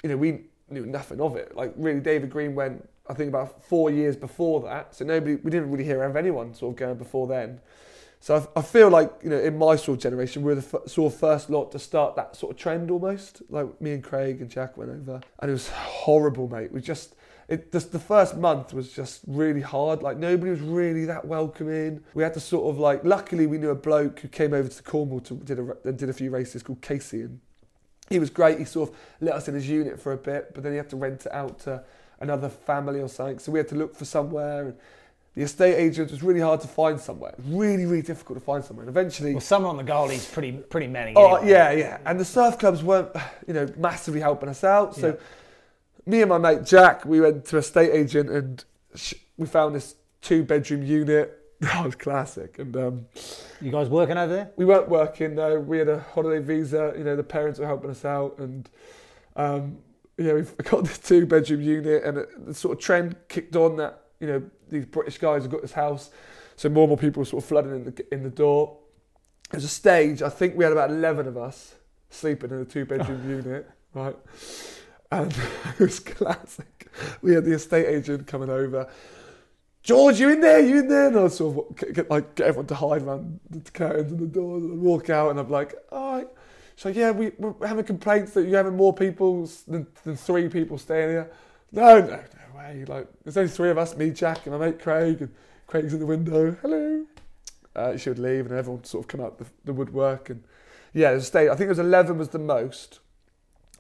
[0.03, 1.57] you know we knew nothing of it.
[1.57, 2.89] Like really, David Green went.
[3.09, 4.95] I think about four years before that.
[4.95, 5.37] So nobody.
[5.37, 7.61] We didn't really hear of anyone sort of going before then.
[8.21, 10.79] So I, I feel like you know in my sort of generation we were the
[10.79, 13.43] f- sort of first lot to start that sort of trend almost.
[13.49, 16.73] Like me and Craig and Jack went over, and it was horrible, mate.
[16.73, 17.15] We just.
[17.49, 20.03] It, just the first month was just really hard.
[20.03, 22.03] Like nobody was really that welcoming.
[22.13, 23.05] We had to sort of like.
[23.05, 26.13] Luckily, we knew a bloke who came over to Cornwall to did a did a
[26.13, 27.39] few races called Casey, and
[28.09, 28.59] he was great.
[28.59, 30.91] He sort of let us in his unit for a bit, but then he had
[30.91, 31.85] to rent it out to
[32.21, 33.39] another family or something.
[33.39, 34.67] So we had to look for somewhere.
[34.67, 34.77] And
[35.37, 37.35] the estate agent was really hard to find somewhere.
[37.47, 38.85] Really, really difficult to find somewhere.
[38.87, 41.15] And eventually, well, summer on the Goldie's pretty pretty manning.
[41.17, 41.51] Oh anyway.
[41.53, 41.99] yeah, yeah.
[42.07, 43.11] And the surf clubs weren't,
[43.47, 44.97] you know, massively helping us out.
[44.97, 46.11] So Yeah.
[46.11, 49.75] me and my mate Jack, we went to a state agent and sh- we found
[49.77, 51.33] this two bedroom unit.
[51.61, 52.59] That was classic.
[52.59, 53.07] And um,
[53.63, 54.51] You guys working over there?
[54.57, 55.59] we weren't working though.
[55.59, 56.93] We had a holiday visa.
[56.97, 58.69] You know, the parents were helping us out, and
[59.37, 59.79] um,
[60.19, 63.77] yeah, we've got this two bedroom unit, and it, the sort of trend kicked on
[63.77, 66.11] that you know these British guys have got this house,
[66.57, 68.79] so more and more people were sort of flooding in the in the door.
[69.51, 70.23] There's a stage.
[70.23, 71.75] I think we had about eleven of us
[72.11, 74.17] sleeping in a two bedroom unit, right?
[75.13, 75.33] And
[75.79, 76.89] it was classic.
[77.23, 78.89] We had the estate agent coming over.
[79.83, 80.59] George, you in there?
[80.59, 81.07] You in there?
[81.09, 84.21] And I'd sort of get, get, like get everyone to hide around the curtains and
[84.21, 86.29] the doors and walk out and I'm like, all right.
[86.85, 90.77] Like, yeah, we, we're having complaints that you're having more people than, than three people
[90.77, 91.31] staying here.
[91.77, 92.85] No, no, no way.
[92.87, 95.35] Like, there's only three of us, me, Jack, and my mate Craig, and
[95.67, 96.57] Craig's in the window.
[96.63, 97.05] Hello.
[97.77, 100.43] Uh, she would leave and everyone sort of come out the, the woodwork and
[100.95, 101.51] yeah, a state.
[101.51, 103.01] I think it was 11 was the most.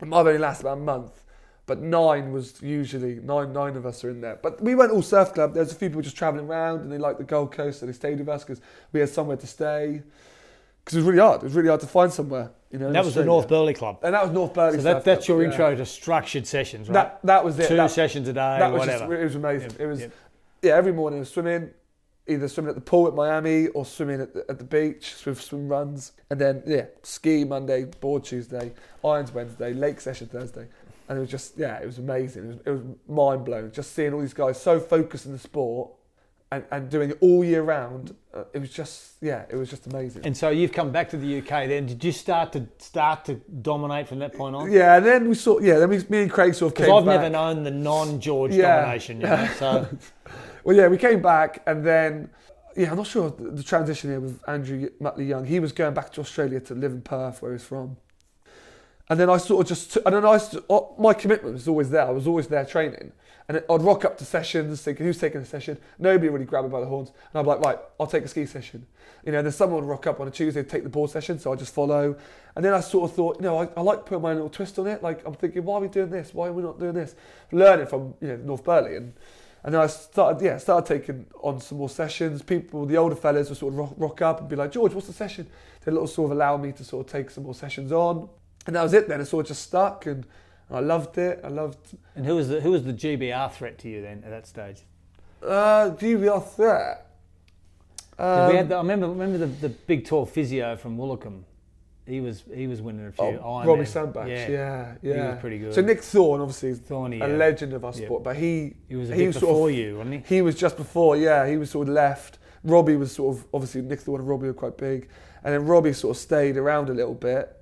[0.02, 1.24] It might have only lasted about a month,
[1.64, 3.54] but nine was usually nine.
[3.54, 4.38] Nine of us are in there.
[4.42, 5.54] But we went all surf club.
[5.54, 7.94] There's a few people just travelling around, and they liked the Gold Coast, so they
[7.94, 8.60] stayed with us because
[8.92, 10.02] we had somewhere to stay.
[10.84, 11.40] Because it was really hard.
[11.40, 12.50] It was really hard to find somewhere.
[12.76, 14.00] You know, That was the North Burleigh Club.
[14.02, 14.76] and that was North Burleigh.
[14.76, 15.48] So that, that's your yeah.
[15.50, 16.94] intro to structured sessions, right?
[16.94, 17.68] That that was it.
[17.68, 19.18] Two That, sessions a day, that was just, whatever.
[19.18, 19.70] it was amazing.
[19.70, 20.12] Yep, It was yep.
[20.60, 20.76] yeah.
[20.76, 21.70] Every morning I was swimming,
[22.26, 25.40] either swimming at the pool at Miami or swimming at the, at the beach with
[25.40, 30.66] swim runs, and then yeah, ski Monday, board Tuesday, irons Wednesday, lake session Thursday,
[31.08, 32.44] and it was just yeah, it was amazing.
[32.44, 35.38] It was, it was mind blowing just seeing all these guys so focused in the
[35.38, 35.92] sport
[36.52, 38.14] and, and doing it all year round.
[38.32, 40.24] Uh, it was just yeah, it was just amazing.
[40.24, 41.68] And so you've come back to the UK.
[41.68, 44.70] Then did you start to start to dominate from that point on?
[44.70, 46.96] yeah, and then we saw yeah, then we, me and Craig sort of Because came
[46.96, 47.20] I've back.
[47.20, 48.80] never known the non-George Yeah.
[48.82, 49.20] domination.
[49.20, 49.48] You know?
[49.58, 49.88] So
[50.64, 52.28] Well, yeah, we came back and then,
[52.76, 55.44] yeah, I'm not sure the, the transition here with Andrew Mutley Young.
[55.44, 57.96] He was going back to Australia to live in Perth, where he's from.
[59.08, 60.38] And then I sort of just, and then I,
[60.98, 62.02] my commitment was always there.
[62.06, 63.12] I was always there training.
[63.48, 65.78] And I'd rock up to sessions thinking, who's taking a session?
[65.98, 67.10] Nobody really grabbed me by the horns.
[67.10, 68.86] And I'd be like, right, I'll take a ski session.
[69.24, 71.52] You know, then someone would rock up on a Tuesday take the board session, so
[71.52, 72.16] I just follow.
[72.56, 74.78] And then I sort of thought, you know, I, I like putting my little twist
[74.78, 75.02] on it.
[75.02, 76.34] Like, I'm thinking, why are we doing this?
[76.34, 77.14] Why are we not doing this?
[77.52, 78.96] Learning from, you know, North Burleigh.
[78.96, 79.12] And
[79.66, 82.40] and then I started, yeah, started taking on some more sessions.
[82.40, 85.08] People, the older fellas would sort of rock, rock up and be like, George, what's
[85.08, 85.48] the session?
[85.84, 88.28] They'd little sort of allow me to sort of take some more sessions on.
[88.68, 89.20] And that was it then.
[89.20, 90.24] It sort of just stuck and
[90.70, 91.40] I loved it.
[91.44, 94.30] I loved, and who was the who was the GBR threat to you then at
[94.30, 94.82] that stage?
[95.42, 97.06] uh, GBR threat.
[98.18, 101.42] Um, we had the, I remember remember the, the big tall physio from Woolacombe.
[102.06, 103.40] He was he was winning a few.
[103.42, 103.64] oh.
[103.64, 104.28] Robbie Sandbach.
[104.28, 105.12] Yeah, Yeah, yeah.
[105.14, 105.74] he was pretty good.
[105.74, 107.36] So Nick Thorne, obviously, is Thorny, a yeah.
[107.36, 108.04] legend of our Yeah.
[108.06, 110.34] sport, but he He was a he was sort of- before you, wasn't he?
[110.36, 111.46] He was just before, yeah.
[111.48, 112.38] He was sort of left.
[112.64, 115.08] Robbie was sort of obviously Nick Thorne and Robbie were quite big,
[115.44, 117.54] and then Robbie sort of stayed around a little bit,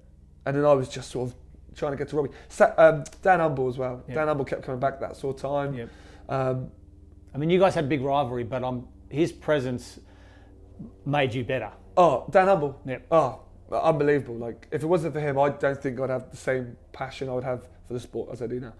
[0.46, 1.34] and then I was just sort of
[1.74, 2.30] trying to get to Robbie.
[2.48, 4.02] Sa- um, Dan Humble as well.
[4.08, 4.14] Yeah.
[4.14, 5.74] Dan Humble kept coming back that sort of time.
[5.74, 5.88] Yep.
[6.28, 6.70] Um,
[7.34, 9.98] I mean, you guys had big rivalry, but um, his presence
[11.04, 11.70] made you better.
[11.96, 12.80] oh, Dan Humble.
[12.86, 13.06] Yep.
[13.10, 13.40] Oh,
[13.72, 14.36] unbelievable!
[14.36, 17.32] Like if it wasn't for him, I don't think I'd have the same passion I
[17.32, 18.72] would have for the sport as I do now.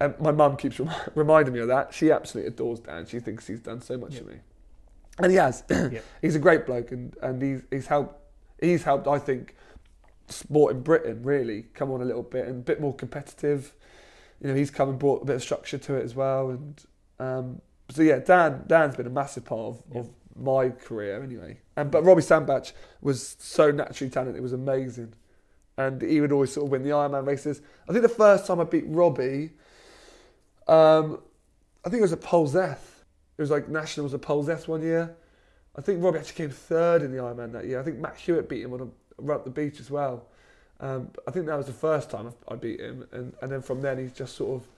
[0.00, 1.92] And my mum keeps rem- reminding me of that.
[1.92, 3.04] She absolutely adores Dan.
[3.06, 4.22] She thinks he's done so much Yep.
[4.24, 4.36] for me,
[5.18, 5.64] and he has.
[5.70, 6.04] Yep.
[6.22, 8.14] he's a great bloke, and and he's he's helped.
[8.60, 9.54] He's helped, I think,
[10.28, 13.72] sport in Britain really come on a little bit and a bit more competitive.
[14.40, 16.80] You know, he's come and brought a bit of structure to it as well, and
[17.18, 17.60] um,
[17.90, 20.04] so yeah, Dan Dan's been a massive part of, Yep.
[20.04, 21.58] of my career anyway.
[21.76, 25.14] And but Robbie Sandbach was so naturally talented; it was amazing,
[25.76, 27.60] and he would always sort of win the Ironman races.
[27.88, 29.52] I think the first time I beat Robbie,
[30.68, 31.20] um,
[31.84, 33.02] I think it was at Polzeath.
[33.36, 35.16] It was like nationals at Polzeath one year.
[35.76, 37.80] I think Robbie actually came third in the Ironman that year.
[37.80, 40.26] I think Matt Hewitt beat him on a up the beach as well.
[40.80, 43.82] Um, I think that was the first time I beat him, and, and then from
[43.82, 44.68] then he's just sort of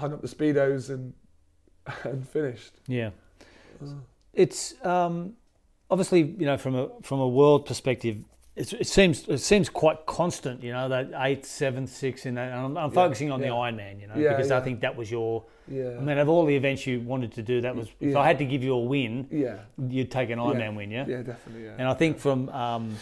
[0.00, 1.12] hung up the speedos and
[2.04, 2.72] and finished.
[2.86, 3.10] Yeah.
[4.34, 5.34] It's um,
[5.90, 8.18] obviously you know from a from a world perspective,
[8.54, 10.62] it's, it seems it seems quite constant.
[10.62, 12.52] You know that eight, seven, six, and that.
[12.52, 13.52] and I'm, I'm Yeah, focusing on the yeah.
[13.52, 14.00] Ironman.
[14.00, 15.44] You know Yeah, because I think that was your.
[15.68, 17.88] Yeah, I mean, of all the events you wanted to do, that was.
[18.00, 21.04] If I had to give you a win, yeah, you'd take an Ironman win, yeah.
[21.06, 21.64] yeah, definitely.
[21.64, 22.96] Yeah, And I think from um,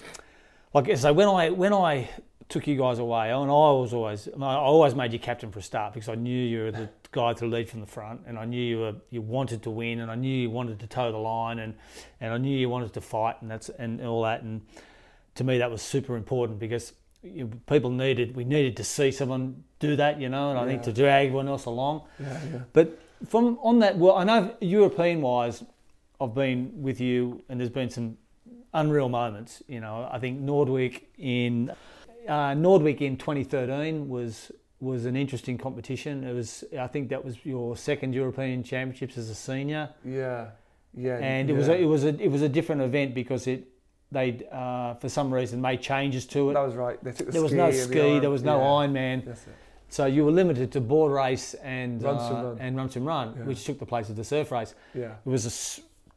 [0.72, 2.08] like I say, when I when I
[2.48, 5.62] took you guys away, and I was always I always made you captain for a
[5.62, 8.44] start because I knew you were the guy to lead from the front, and I
[8.44, 11.18] knew you were you wanted to win, and I knew you wanted to toe the
[11.18, 11.74] line, and
[12.20, 14.62] and I knew you wanted to fight, and that's and all that, and
[15.36, 19.62] to me that was super important because you, people needed we needed to see someone
[19.78, 22.02] do that, you know, and I think to drag everyone else along.
[22.18, 25.62] yeah, yeah, But from on that, well, I know European wise,
[26.20, 28.16] I've been with you, and there's been some
[28.74, 29.62] unreal moments.
[29.68, 31.70] You know, I think Noordwijk in
[32.28, 36.24] uh, Noordwijk in 2013 was was an interesting competition.
[36.24, 40.46] It was, I think, that was your second European Championships as a senior, yeah,
[40.94, 41.18] yeah.
[41.18, 43.66] and it was a, it was a it was a different event because it
[44.10, 46.54] they uh, for some reason made changes to it.
[46.54, 47.02] that was right.
[47.04, 49.36] The There was ski no and the ski, there was no yeah, Ironman.
[49.92, 52.58] So you were limited to board race and Run uh, run.
[52.60, 53.44] and run swim run, Yeah.
[53.44, 54.74] which took the place of the surf race.
[54.94, 55.50] Yeah, It was a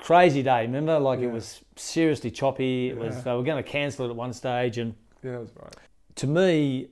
[0.03, 0.61] crazy day.
[0.63, 2.89] Remember, like it was seriously choppy.
[2.89, 5.49] It was they were going to cancel it at one stage, and yeah, that was
[5.55, 5.75] right.
[6.15, 6.89] to me,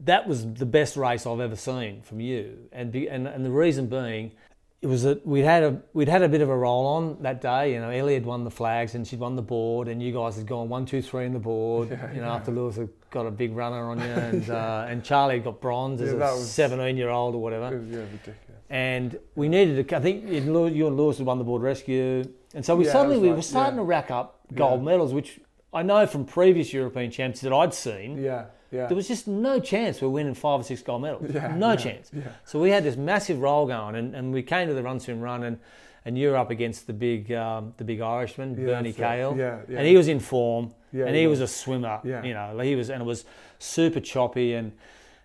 [0.00, 2.68] that was the best race I've ever seen from you.
[2.72, 4.32] And be, and and the reason being,
[4.80, 7.42] it was that we'd had a we'd had a bit of a roll on that
[7.42, 7.74] day.
[7.74, 10.36] You know, Ellie had won the flags and she'd won the board, and you guys
[10.36, 11.90] had gone one, two, three in the board.
[11.90, 12.34] Yeah, you know, yeah.
[12.36, 15.60] after Lewis had got a big runner on you, and uh, and Charlie had got
[15.60, 18.32] bronze as Yeah, a seventeen year old or whatever It was yeah.
[18.70, 19.96] And we needed to.
[19.96, 22.24] I think you and Lew- you and Lewis had won the board rescue,
[22.54, 23.80] and so we Yeah, suddenly we right, were starting yeah.
[23.82, 24.84] to rack up gold Yeah.
[24.86, 25.40] medals, which
[25.72, 28.18] I know from previous European champs that I'd seen.
[28.22, 28.86] Yeah, yeah.
[28.86, 31.30] There was just no chance we we're winning five or six gold medals.
[31.32, 32.10] yeah, no chance.
[32.44, 35.20] So we had this massive roll going, and, and we came to the run swim
[35.20, 35.58] run, and,
[36.04, 38.92] and you were up against the big um, the big Irishman, Bernie.
[38.92, 39.78] Cahill, Yeah, yeah.
[39.78, 42.00] and he was in form, yeah, and he was a swimmer.
[42.04, 42.22] Yeah.
[42.24, 43.24] You know, he was, and it was
[43.58, 44.72] super choppy, and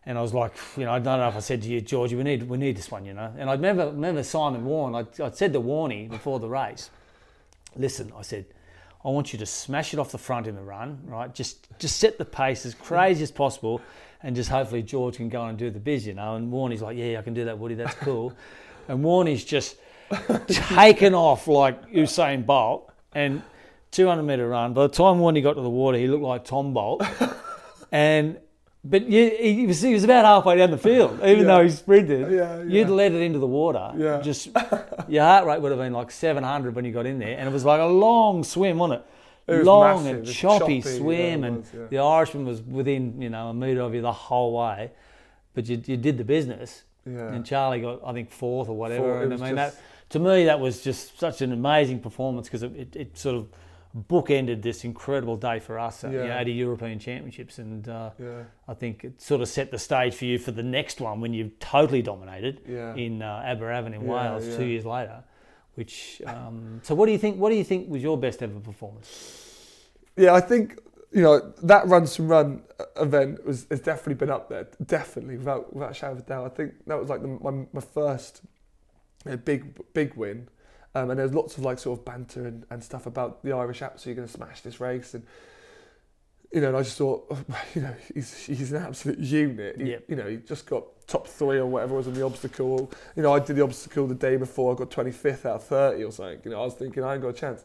[0.05, 2.15] and I was like, you know, I don't know if I said to you, Georgie,
[2.15, 3.31] we need we need this one, you know.
[3.37, 4.95] And I remember remember Simon Warren.
[4.95, 6.89] I I said to Warney before the race,
[7.75, 8.45] listen, I said.
[9.03, 11.33] I want you to smash it off the front in the run, right?
[11.33, 13.81] Just just set the pace as crazy as possible,
[14.21, 16.35] and just hopefully George can go and do the biz, you know.
[16.35, 17.73] And Warney's like, yeah, I can do that, Woody.
[17.73, 18.31] That's cool.
[18.87, 19.77] and Warney's just
[20.47, 23.41] taken off like Usain Bolt and
[23.91, 24.73] 200 meter run.
[24.73, 27.03] By the time Warney got to the water, he looked like Tom Bolt.
[27.91, 28.37] and
[28.83, 31.43] but you, he, was, he was about halfway down the field, even Yeah.
[31.43, 32.31] though he sprinted.
[32.31, 32.63] Yeah, yeah.
[32.63, 33.91] You'd let it into the water.
[33.95, 34.21] Yeah.
[34.21, 34.49] Just
[35.07, 37.51] your heart rate would have been like 700 when you got in there, and it
[37.51, 39.53] was like a long swim, wasn't it?
[39.53, 40.17] It long massive.
[40.19, 43.93] and choppy, choppy, swim, and was, the Irishman was within you know a metre of
[43.93, 44.91] you the whole way.
[45.53, 47.33] But you, you did the business, Yeah.
[47.33, 49.03] and Charlie got I think fourth or whatever.
[49.03, 52.47] Four- and I mean just- that to me that was just such an amazing performance
[52.47, 53.47] because it, it, it sort of
[53.95, 56.43] bookended this incredible day for us at, know, Yeah.
[56.43, 60.25] the European Championships, and uh, Yeah, I think it sort of set the stage for
[60.25, 62.95] you for the next one when you totally dominated yeah.
[62.95, 65.23] in uh, Aberavon in Wales two years later.
[65.75, 67.37] Which um, so what do you think?
[67.37, 69.87] What do you think was your best ever performance?
[70.17, 70.77] Yeah, I think
[71.13, 72.63] you know that runs from run
[72.97, 74.67] event was has definitely been up there.
[74.85, 76.45] Definitely, without without a shadow of a doubt.
[76.45, 78.41] I think that was like the, my my first
[79.25, 80.49] you know, big big win.
[80.93, 83.81] Um, and there's lots of like sort of banter and, and stuff about the Irish
[83.81, 85.23] absolutely going to smash this race and
[86.51, 87.33] you know and I just thought
[87.75, 90.03] you know he's he's an absolute unit he, Yep.
[90.09, 93.33] you know he just got top three or whatever was in the obstacle you know
[93.33, 96.41] I did the obstacle the day before I got 25th out of 30 or something
[96.43, 97.63] you know I was thinking I ain't got a chance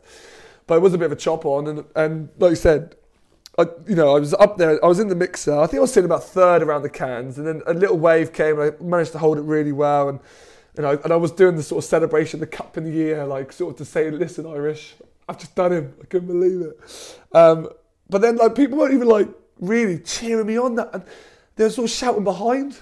[0.69, 2.95] but it was a bit of a chop on and and like you said
[3.59, 4.85] I, you know, I was up there.
[4.85, 5.59] I was in the mixer.
[5.59, 8.35] I think I was sitting about third around the cans, and then a little wave
[8.35, 10.11] came, and I managed to hold it really well.
[10.11, 10.21] And
[10.77, 13.25] and I, and I was doing the sort of celebration, the cup in the air,
[13.27, 14.95] like sort of to say, "Listen, Irish,
[15.29, 15.95] I've just done him.
[16.03, 17.69] I couldn't believe it." Um,
[18.09, 19.29] but then like people weren't even like
[19.61, 20.75] really cheering me on.
[20.77, 21.03] That and
[21.57, 22.79] they were sort of shouting behind,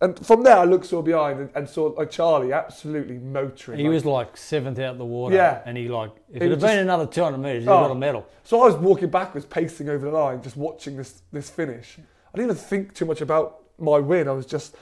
[0.00, 3.78] and from there I looked sort of behind and, and saw like Charlie absolutely motoring.
[3.78, 5.34] He like- was like seventh out the water.
[5.34, 5.62] Yeah.
[5.64, 7.82] And he like, if it had been another 200 metres, he Oh.
[7.82, 8.26] got a medal.
[8.44, 11.98] So I was walking backwards, pacing over the line, just watching this this finish.
[11.98, 14.28] I didn't even think too much about my win.
[14.28, 14.74] I was just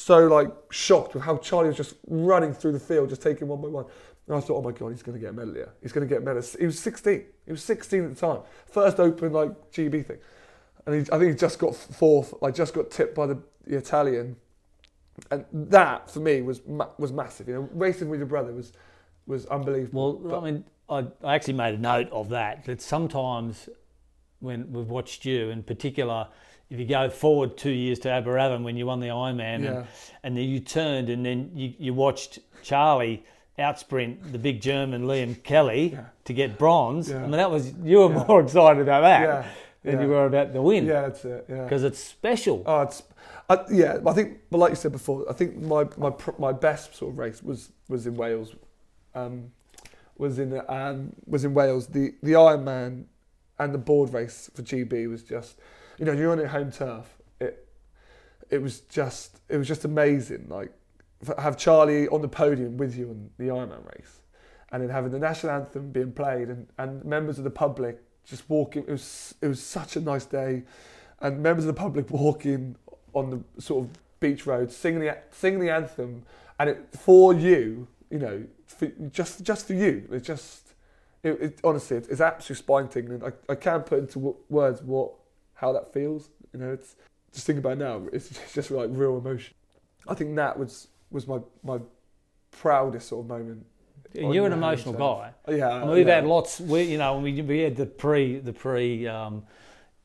[0.00, 3.60] so like shocked with how Charlie was just running through the field, just taking one
[3.60, 3.84] by one.
[4.26, 5.72] And I thought, oh my god, he's going to get a medal here.
[5.82, 6.42] He's going to get a medal.
[6.58, 7.24] He was 16.
[7.44, 8.40] He was 16 at the time.
[8.66, 10.18] First open like GB thing,
[10.86, 12.32] and he, I think he just got fourth.
[12.40, 14.36] Like just got tipped by the, the Italian,
[15.30, 17.48] and that for me was ma- was massive.
[17.48, 18.72] You know, racing with your brother was
[19.26, 20.18] was unbelievable.
[20.18, 22.64] Well, I mean, I, I actually made a note of that.
[22.64, 23.68] That sometimes
[24.38, 26.28] when we've watched you, in particular,
[26.70, 29.70] if you go forward two years to Aberavon when you won the Ironman, Yeah.
[29.70, 29.86] and,
[30.22, 33.24] and then you turned and then you, you watched Charlie
[33.58, 36.04] outsprint the big German Liam Kelly Yeah.
[36.24, 37.10] to get bronze.
[37.10, 37.18] Yeah.
[37.18, 39.46] I mean, that was you were more excited about that Yeah,
[39.82, 40.02] than yeah.
[40.02, 41.44] you were about the win yeah, that's it.
[41.48, 41.64] Yeah.
[41.64, 42.62] because it's special.
[42.66, 43.02] Oh, it's,
[43.50, 43.98] I, yeah.
[44.06, 47.18] I think, but like you said before, I think my my my best sort of
[47.18, 48.54] race was was in Wales,
[49.14, 49.50] um,
[50.16, 51.88] was in um, was in Wales.
[51.88, 53.04] The the Ironman
[53.58, 55.58] and the board race for GB was just,
[56.00, 57.06] you know, you're on your home turf.
[57.38, 57.68] It
[58.48, 60.46] it was just it was just amazing.
[60.48, 60.72] Like
[61.38, 64.20] have Charlie on the podium with you in the Ironman race,
[64.72, 68.48] and then having the national anthem being played and, and members of the public just
[68.48, 68.82] walking.
[68.84, 70.62] It was it was such a nice day,
[71.20, 72.76] and members of the public walking
[73.12, 76.22] on the sort of beach road singing the singing the anthem,
[76.58, 80.08] and it for you, you know, for, just just for you.
[80.10, 80.72] It's just
[81.22, 83.22] it, it honestly it's, it's absolutely spine tingling.
[83.22, 85.12] I, I can't put into words what
[85.60, 86.30] how that feels.
[86.52, 86.96] You know, it's
[87.32, 88.02] just thinking about it now.
[88.12, 89.54] It's just, like real emotion.
[90.08, 91.78] I think that was was my my
[92.50, 93.66] proudest sort of moment.
[94.14, 95.30] And you're an emotional guy.
[95.48, 96.16] Yeah, I mean, we've yeah.
[96.16, 96.58] had lots.
[96.58, 99.44] We, you know, we, we had the pre the pre um,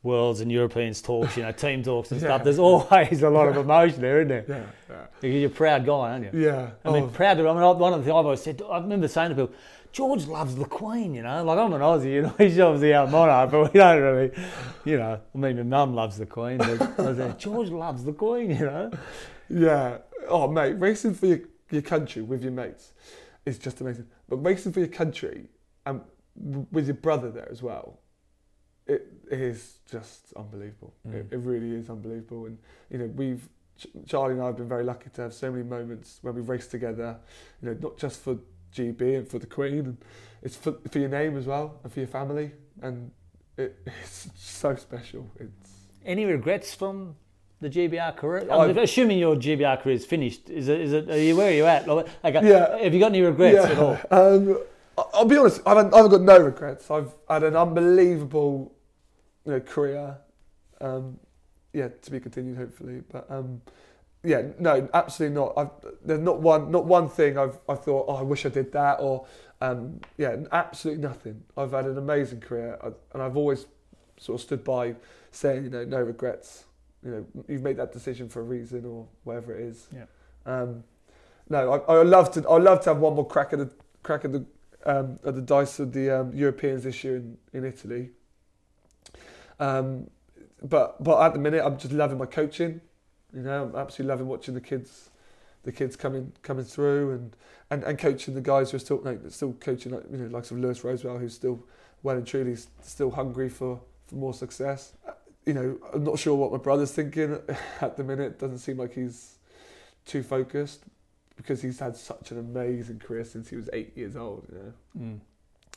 [0.04, 2.28] worlds and Europeans talks, you know, team talks and Yeah.
[2.28, 2.44] stuff.
[2.44, 4.68] There's always a lot of emotion there, isn't there?
[4.89, 6.39] Yeah, yeah, You're a proud guy, aren't you?
[6.39, 6.70] yeah.
[6.86, 7.39] I mean, Oh, proud.
[7.39, 8.62] I mean, one of the things I've always said.
[8.70, 9.56] I remember saying to people,
[9.96, 11.14] George loves the Queen.
[11.16, 12.12] You know, like I'm an Aussie.
[12.16, 14.32] You know, he's obviously our monarch, but we don't really.
[14.84, 18.50] You know, I mean, my mum loves the Queen, but said, George loves the Queen.
[18.52, 18.92] You know.
[19.50, 20.00] Yeah.
[20.28, 21.40] Oh, mate, racing for your,
[21.72, 22.92] your country with your mates
[23.46, 24.08] is just amazing.
[24.28, 25.46] But racing for your country
[25.86, 26.02] and
[26.72, 28.00] with your brother there as well,
[28.88, 30.94] it is just unbelievable.
[31.06, 31.34] It, Mm.
[31.34, 32.48] it really is unbelievable.
[32.48, 32.58] And
[32.92, 33.48] you know, we've
[34.08, 36.72] Charlie and I have been very lucky to have so many moments when we've raced
[36.72, 37.18] together.
[37.62, 38.38] You know, not just for
[38.76, 39.98] GB and for the Queen, and
[40.44, 42.52] it's for for your name as well and for your family.
[42.82, 43.12] And
[43.58, 45.30] it, it's so special.
[45.40, 45.70] It's
[46.06, 47.16] Any regrets from
[47.62, 48.42] the GBR career?
[48.52, 50.50] I've- I'm assuming your GBR career is finished.
[50.50, 50.82] Is it?
[50.82, 51.10] Is it?
[51.10, 51.88] Are you where are you at?
[51.88, 52.78] Like, Yeah.
[52.78, 53.98] Have you got any regrets at all?
[54.12, 54.60] Um,
[55.14, 55.62] I'll be honest.
[55.66, 56.90] I haven't, I haven't got no regrets.
[56.90, 58.74] I've had an unbelievable,
[59.46, 60.18] you know, career.
[60.80, 61.20] Um,
[61.74, 63.02] yeah, to be continued, hopefully.
[63.12, 63.62] But um,
[64.26, 65.54] yeah, no, absolutely not.
[65.56, 65.70] I've,
[66.04, 69.00] there's not one, not one thing I've, I thought, oh, I wish I did that,
[69.00, 69.26] or
[69.62, 71.44] um, yeah, absolutely nothing.
[71.56, 72.80] I've had an amazing career,
[73.14, 73.68] and I've always
[74.18, 74.96] sort of stood by
[75.32, 76.66] saying, you know, no regrets.
[77.04, 79.88] You know, you've made that decision for a reason, or whatever it is.
[79.94, 80.06] Yeah.
[80.46, 80.84] Um,
[81.50, 82.50] no, I, I love to.
[82.50, 83.70] I'd love to have one more crack at the
[84.02, 84.46] crack at the
[84.86, 88.10] um, at the dice of the um, Europeans this year in, in Italy.
[89.60, 90.10] Um,
[90.64, 92.82] but but at the minute, I'm just loving my coaching.
[93.36, 95.10] You know, I'm absolutely loving watching the kids,
[95.63, 97.36] the kids coming coming through and,
[97.69, 100.50] and, and coaching the guys who are still like, still coaching like you know like
[100.50, 101.62] of Lewis Rosewell who's still
[102.02, 104.93] well and truly still hungry for, for more success.
[105.45, 107.38] You know, I'm not sure what my brother's thinking
[107.82, 108.39] at the minute.
[108.39, 109.36] Doesn't seem like he's
[110.06, 110.84] too focused
[111.36, 114.48] because he's had such an amazing career since he was eight years old.
[114.50, 115.19] You know.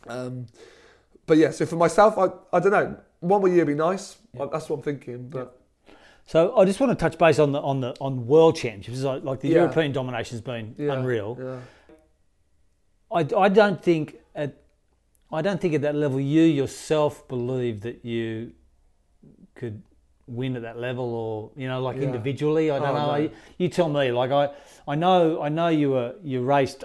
[0.06, 0.16] Mm.
[0.26, 0.46] Um,
[1.26, 2.96] but yeah, so for myself, I, I don't know.
[3.20, 4.16] One more year would be nice.
[4.32, 4.46] Yeah.
[4.52, 5.28] That's what I'm thinking.
[5.28, 5.57] But
[6.28, 9.00] So I just want to touch base on the on the on world championships.
[9.02, 9.60] Like, like the Yeah.
[9.62, 11.38] European domination's been yeah, unreal.
[11.40, 11.60] Yeah.
[13.10, 14.50] I, I don't think at
[15.32, 18.52] I don't think at that level you yourself believe that you
[19.54, 19.82] could
[20.26, 22.02] win at that level or you know like Yeah.
[22.08, 23.22] individually I don't Oh, know no.
[23.22, 24.50] you, you tell me like I
[24.86, 26.84] I know I know you were you raced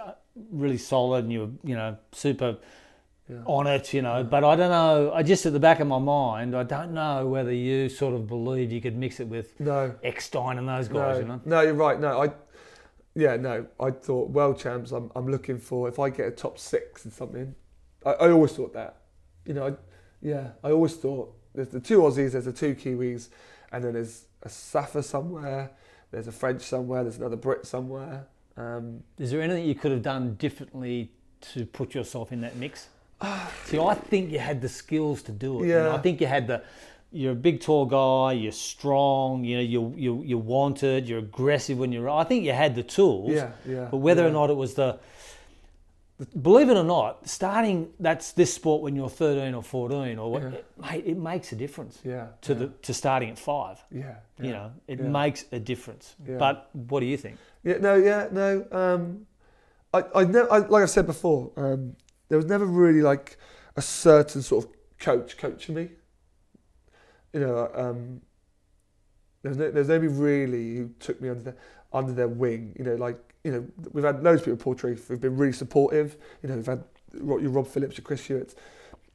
[0.52, 2.56] really solid and you were you know super
[3.30, 3.38] Yeah.
[3.46, 5.98] on it you know but I don't know I just at the back of my
[5.98, 9.96] mind I don't know whether you sort of believe you could mix it with No.
[10.04, 11.98] Eckstein and those guys no, you know no, you're right.
[12.02, 12.32] No, I,
[13.16, 14.92] yeah, no, I thought world champs.
[14.92, 17.54] I'm, I'm looking for if I get a top six in something.
[18.06, 18.98] I, I always thought that,
[19.46, 19.74] you know, I,
[20.22, 23.30] yeah, I always thought there's the two Aussies, there's the two Kiwis,
[23.72, 25.72] and then there's a Safa somewhere,
[26.12, 28.26] there's a French somewhere, there's another Brit somewhere.
[28.58, 31.12] Um, Is there anything you could have done differently
[31.54, 32.88] to put yourself in that mix?
[33.66, 35.68] See, I think you had the skills to do it.
[35.68, 35.88] you know.
[35.88, 35.96] Yeah.
[35.96, 36.64] I think you had the
[37.12, 41.78] you're a big tall guy, you're strong, you know, you're you you're wanted, you're aggressive
[41.78, 42.10] when you're.
[42.10, 43.32] I think you had the tools.
[43.32, 43.88] Yeah, yeah.
[43.92, 44.30] But whether yeah.
[44.30, 44.98] or not it was the,
[46.42, 50.42] believe it or not, starting that's this sport when you're 13 or 14 or what,
[50.42, 50.50] Yeah.
[50.50, 52.28] it, mate, it makes a difference Yeah.
[52.42, 53.84] to yeah, the to starting at five.
[53.92, 54.16] Yeah.
[54.40, 55.08] You know, it yeah.
[55.08, 56.16] makes a difference.
[56.28, 56.38] Yeah.
[56.38, 57.38] But what do you think?
[57.64, 58.66] Yeah, no, yeah, no.
[58.72, 59.28] Um,
[59.94, 61.96] I, I, never, I, like I said before, um,
[62.30, 63.38] there was never really like
[63.76, 65.90] a certain sort of coach coaching me.
[67.34, 68.22] You know, um,
[69.42, 71.56] there's no, there's nobody really who took me under their,
[71.92, 72.76] under their wing.
[72.78, 75.54] You know, like you know, we've had loads of people at Portreath who've been really
[75.54, 76.18] supportive.
[76.42, 78.56] You know, we've had your Rob Phillips, your Chris Hewitt,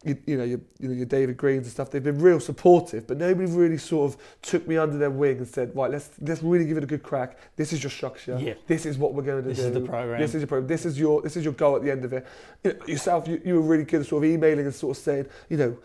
[0.05, 1.91] you, you know, your, you know, your David Greens and stuff.
[1.91, 5.49] They've been real supportive, but nobody really sort of took me under their wing and
[5.49, 7.37] said, right, let's let's really give it a good crack.
[7.57, 8.39] This is your structure.
[8.41, 8.55] Yeah.
[8.69, 9.67] This is what we're going to This do.
[9.67, 10.21] is the program.
[10.21, 10.69] This is your program.
[10.69, 12.27] This is your this is your goal at the end of it.
[12.63, 15.03] You know, yourself, you, you were really good at sort of emailing and sort of
[15.03, 15.77] saying, you know,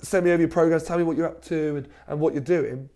[0.00, 2.42] send me over your programs, tell me what you're up to and, and what you're
[2.42, 2.88] doing.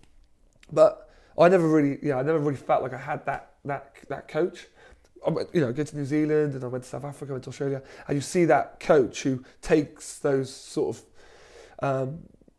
[0.71, 4.29] But I never really, yeah, I never really felt like I had that that that
[4.29, 4.69] coach.
[5.27, 7.33] I went, you know, I go to New Zealand and I went to South Africa,
[7.33, 11.03] I went to Australia, and you see that coach who takes those sort of
[11.83, 12.19] um,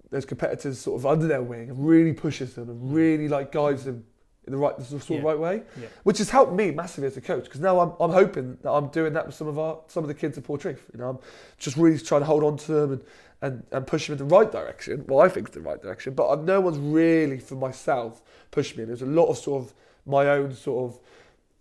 [0.09, 3.84] those competitors sort of under their wing and really pushes them and really like guides
[3.86, 4.05] them
[4.45, 5.22] in the right the sort of Yeah.
[5.22, 5.88] right way, Yeah.
[6.03, 8.89] which has helped me massively as a coach because now I'm, I'm hoping that I'm
[8.89, 10.82] doing that with some of our some of the kids at Portreath.
[10.93, 11.20] You know, I'm
[11.57, 13.03] just really trying to hold on to them and,
[13.41, 15.05] and, and push them in the right direction.
[15.07, 18.76] Well, I think it's the right direction, but I've, no one's really for myself pushed
[18.76, 18.84] me.
[18.84, 19.74] And There's a lot of sort of
[20.05, 20.99] my own sort of.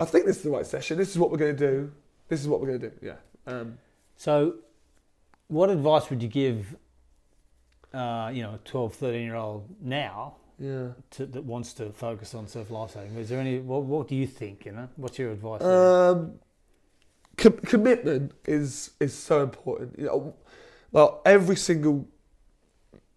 [0.01, 0.99] I think this is the right session.
[0.99, 1.93] This is what we're going to do.
[2.29, 2.97] This is what we're going to do.
[3.03, 3.17] Yeah.
[3.47, 3.79] Um,
[4.17, 4.55] So,
[5.49, 6.77] what advice would you give,
[7.93, 10.89] uh, you know, a 12, 13 year old now yeah.
[11.11, 13.17] to, that wants to focus on surf lifesaving?
[13.17, 14.89] Is there any, what, what do you think, you know?
[14.97, 15.63] What's your advice?
[15.63, 16.39] Um,
[17.37, 19.99] com- commitment is is so important.
[19.99, 20.35] You know,
[20.91, 22.07] well, every single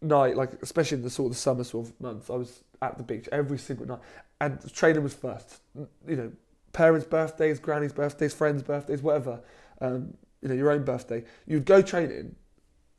[0.01, 3.03] night, like especially in the sort of summer sort of months, I was at the
[3.03, 3.99] beach every single night,
[4.41, 5.61] and training was first.
[6.07, 6.31] You know,
[6.75, 9.39] parents' birthdays, granny's birthdays, friends' birthdays, whatever.
[9.79, 11.23] Um, you know, your own birthday.
[11.47, 12.35] You'd go training,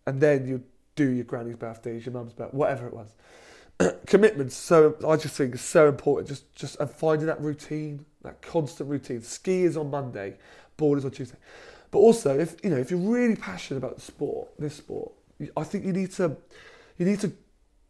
[0.06, 0.64] and then you'd
[0.96, 3.14] do your granny's birthdays, your mum's birthday, whatever it was.
[4.06, 6.28] Commitment, so I just think is so important.
[6.28, 9.20] Just just and finding that routine, that constant routine.
[9.20, 10.38] Ski is on Monday,
[10.78, 11.36] board is on Tuesday.
[11.90, 15.12] But also, if you know, if you're really passionate about the sport, this sport,
[15.54, 16.34] I think you need to,
[16.96, 17.32] you need to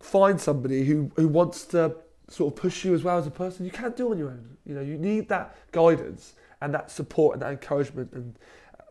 [0.01, 1.95] find somebody who who wants to
[2.29, 3.65] sort of push you as well as a person.
[3.65, 4.57] You can't do on your own.
[4.65, 8.39] You know, you need that guidance and that support and that encouragement, and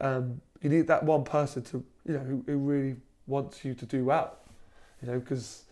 [0.01, 2.95] um, you need that one person to you know who, who really
[3.27, 4.37] wants you to do well.
[5.01, 5.63] You know, because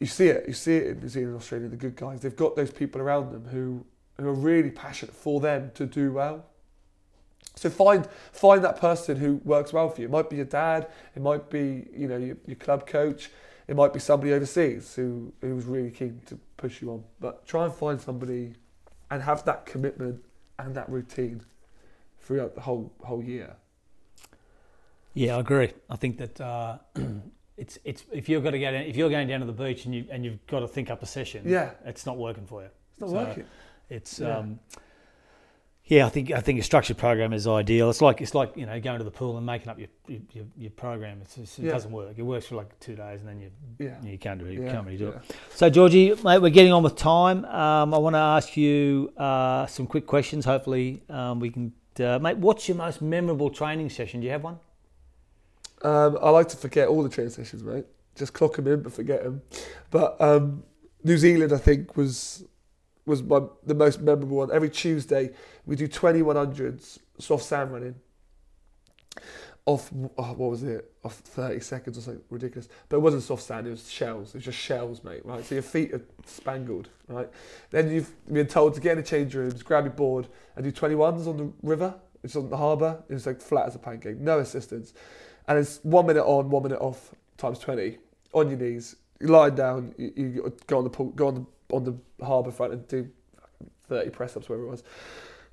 [0.00, 1.68] you see it, you see it in New Zealand, Australia.
[1.68, 3.84] The good guys, they've got those people around them who
[4.20, 6.44] who are really passionate for them to do well.
[7.54, 10.06] So find find that person who works well for you.
[10.06, 13.30] It might be your dad, it might be you know your, your club coach,
[13.68, 17.04] it might be somebody overseas who who's really keen to push you on.
[17.20, 18.54] But try and find somebody
[19.10, 20.24] and have that commitment
[20.58, 21.42] and that routine
[22.20, 23.56] throughout the whole whole year.
[25.14, 25.72] Yeah, I agree.
[25.90, 26.78] I think that uh,
[27.56, 29.94] it's it's if you're going to get if you're going down to the beach and
[29.94, 32.68] you and you've got to think up a session, Yeah, it's not working for you.
[32.92, 33.44] it's not So- working.
[33.90, 34.36] It's Yeah.
[34.38, 34.60] um,
[35.88, 37.88] yeah, I think I think a structured program is ideal.
[37.88, 40.44] It's like it's like you know going to the pool and making up your your,
[40.56, 41.20] your, program.
[41.22, 41.72] It's, it's, it Yeah.
[41.72, 42.12] doesn't work.
[42.16, 43.96] It works for like two days and then you Yeah.
[44.02, 44.52] you can't do it.
[44.52, 45.18] You Yeah, can't really do it.
[45.54, 47.46] So Georgie, mate, we're getting on with time.
[47.46, 50.44] Um, I want to ask you uh, some quick questions.
[50.44, 51.72] Hopefully, um, we can.
[51.98, 54.20] Uh, mate, what's your most memorable training session?
[54.20, 54.58] Do you have one?
[55.82, 57.86] Um, I like to forget all the training sessions, mate.
[58.14, 59.42] Just clock them in, but forget them.
[59.90, 60.64] But um,
[61.02, 62.44] New Zealand, I think, was
[63.08, 64.52] was my, the most memorable one.
[64.52, 65.30] Every Tuesday,
[65.68, 67.94] we do 2100s soft sand running.
[69.64, 70.90] Off, oh, what was it?
[71.04, 72.68] Off 30 seconds or something ridiculous.
[72.88, 74.30] But it wasn't soft sand, it was shells.
[74.30, 75.44] It was just shells, mate, right?
[75.44, 77.28] So your feet are spangled, right?
[77.70, 80.72] Then you've been told to get in the change rooms, grab your board, and do
[80.72, 81.94] 21s on the river.
[82.24, 83.02] It's on the harbour.
[83.08, 84.94] It's like flat as a pancake, no assistance
[85.48, 87.98] and it's one minute on, one minute off, times twenty
[88.32, 88.96] on your knees.
[89.18, 92.50] You lie down, you, you go on the pool, go on the on the harbour
[92.50, 93.08] front and do
[93.88, 94.84] thirty press ups, whatever it was.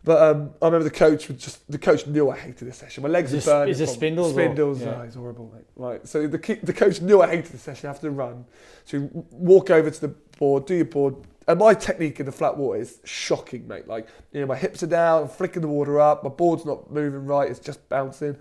[0.06, 3.02] But um, I remember the coach was just the coach knew I hated this session.
[3.04, 3.72] My legs Is were burning.
[3.72, 4.82] is this from- spindles or- Spindles.
[4.82, 4.96] yeah.
[5.00, 5.66] Oh, it's horrible, mate.
[5.76, 6.08] Right.
[6.08, 8.46] So the the coach knew I hated the session after the run.
[8.86, 11.16] So you walk over to the board, do your board.
[11.48, 13.88] And my technique in the flat water is shocking, mate.
[13.88, 16.92] Like, you know, my hips are down, I'm flicking the water up, my board's not
[16.92, 18.36] moving right, it's just bouncing.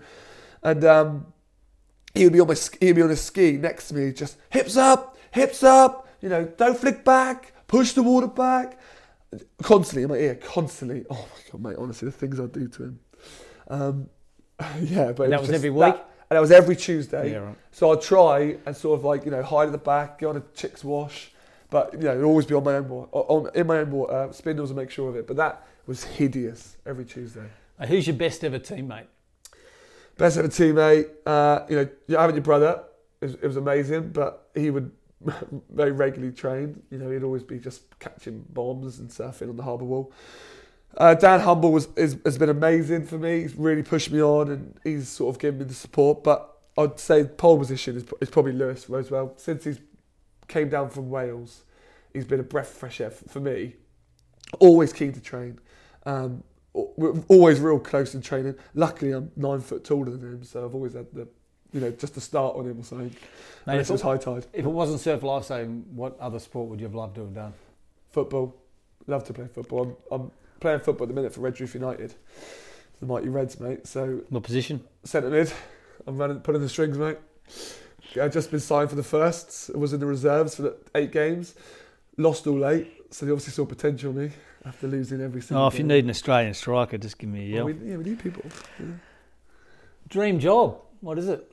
[0.63, 1.27] And um,
[2.15, 4.75] he would be on my he'd be on a ski next to me, just hips
[4.75, 8.79] up, hips up, you know, don't flick back, push the water back,
[9.61, 11.05] constantly in my ear, constantly.
[11.11, 12.99] Oh my god, mate, honestly, the things I do to him.
[13.67, 14.09] Um,
[14.81, 15.79] yeah, but And that was just every week?
[15.95, 17.33] that- and that was every Tuesday.
[17.33, 17.55] Yeah, right.
[17.71, 20.37] So I'd try and sort of like you know hide at the back, go on
[20.37, 21.31] a chick's wash,
[21.69, 24.29] but you know it'd always be on my own water, on in my own water,
[24.31, 25.27] spindles and make sure of it.
[25.27, 27.45] But that was hideous every Tuesday.
[27.79, 29.05] Uh, Who's your best ever teammate?
[30.17, 32.83] Best ever teammate, uh, you know, you having your brother,
[33.21, 34.89] it was, it was amazing, but he would
[35.69, 36.81] very regularly trained.
[36.89, 40.11] You know, he'd always be just catching bombs and surfing on the harbour wall.
[40.97, 43.41] Uh, Dan Humble was is, has been amazing for me.
[43.41, 46.23] He's really pushed me on, and he's sort of given me the support.
[46.23, 49.37] But I'd say pole position is, is probably Lewis Rosewell.
[49.39, 49.79] Since he's
[50.47, 51.63] came down from Wales,
[52.13, 53.75] he's been a breath of fresh air f- for me.
[54.59, 55.59] Always keen to train.
[56.05, 58.55] Um, always real close in training.
[58.73, 61.27] Luckily, I'm nine foot taller than him, so I've always had the,
[61.75, 63.13] you know, just to start on him or something.
[63.65, 64.45] Unless if, it was high tide.
[64.53, 67.53] if it wasn't surf lifesaving, what other sport would you have loved to have done?
[68.11, 68.55] Football.
[69.07, 69.99] Love to play football.
[70.09, 72.15] I'm, I'm playing football at the minute for Redruth United,
[73.01, 73.85] the mighty Reds, mate.
[73.85, 74.85] So What position?
[75.03, 75.51] centre mid.
[76.07, 77.17] I'm running, pulling the strings, mate.
[78.21, 79.69] I've just been signed for the firsts.
[79.73, 81.55] I was in the reserves for the eight games.
[82.17, 84.31] Lost all eight, so they obviously saw potential in me
[84.63, 85.65] after losing every single.
[85.65, 87.65] Oh, if you need an Australian striker, just give me a yell.
[87.65, 88.45] Well, we, yeah, we need people.
[88.79, 88.85] Yeah.
[90.07, 90.79] Dream job.
[91.01, 91.51] What is it?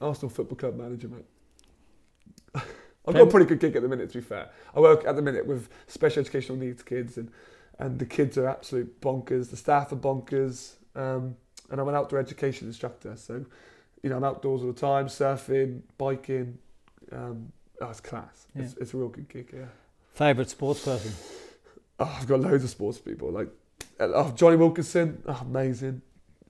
[0.00, 1.26] Arsenal Football Club manager, mate.
[3.06, 4.50] I've got a pretty good gig at the minute, to be fair.
[4.74, 7.30] I work at the minute with special educational needs kids, and,
[7.78, 9.50] and the kids are absolute bonkers.
[9.50, 11.36] The staff are bonkers, um,
[11.70, 13.16] and I'm an outdoor education instructor.
[13.16, 13.44] So,
[14.02, 16.58] you know, I'm outdoors all the time, surfing, biking.
[17.10, 18.46] Um, oh, it's class.
[18.54, 19.66] It's, it's a real good gig, yeah.
[20.08, 21.12] Favourite sports person?
[21.98, 23.48] Oh, I've got loads of sports people like
[24.00, 26.02] oh, Jonny Wilkinson, oh, amazing.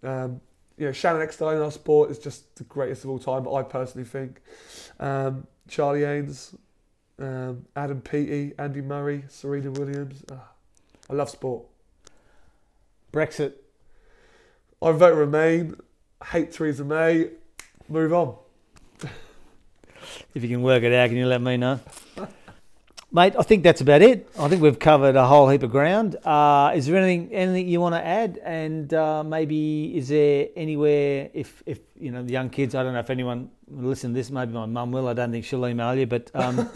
[0.02, 0.40] Um,
[0.80, 3.44] you know, Shannon Eckstein in our sport is just the greatest of all time.
[3.44, 4.40] But I personally think.
[4.98, 6.56] Um, Charlie Haynes,
[7.18, 10.24] um, Adam Peaty, Andy Murray, Serena Williams.
[10.32, 10.40] Oh,
[11.10, 11.66] I love sport.
[13.12, 13.52] Brexit.
[14.80, 15.76] I vote Remain.
[16.24, 17.28] Hate Theresa May.
[17.86, 18.36] Move on.
[20.34, 21.78] If you can work it out, can you let me know?
[23.12, 24.28] Mate, I think that's about it.
[24.38, 26.14] I think we've covered a whole heap of ground.
[26.24, 28.38] Uh, is there anything anything you want to add?
[28.44, 32.76] And uh, maybe is there anywhere if if you know the young kids?
[32.76, 34.30] I don't know if anyone will listen to this.
[34.30, 35.08] Maybe my mum will.
[35.08, 36.06] I don't think she'll email you.
[36.06, 36.70] But um,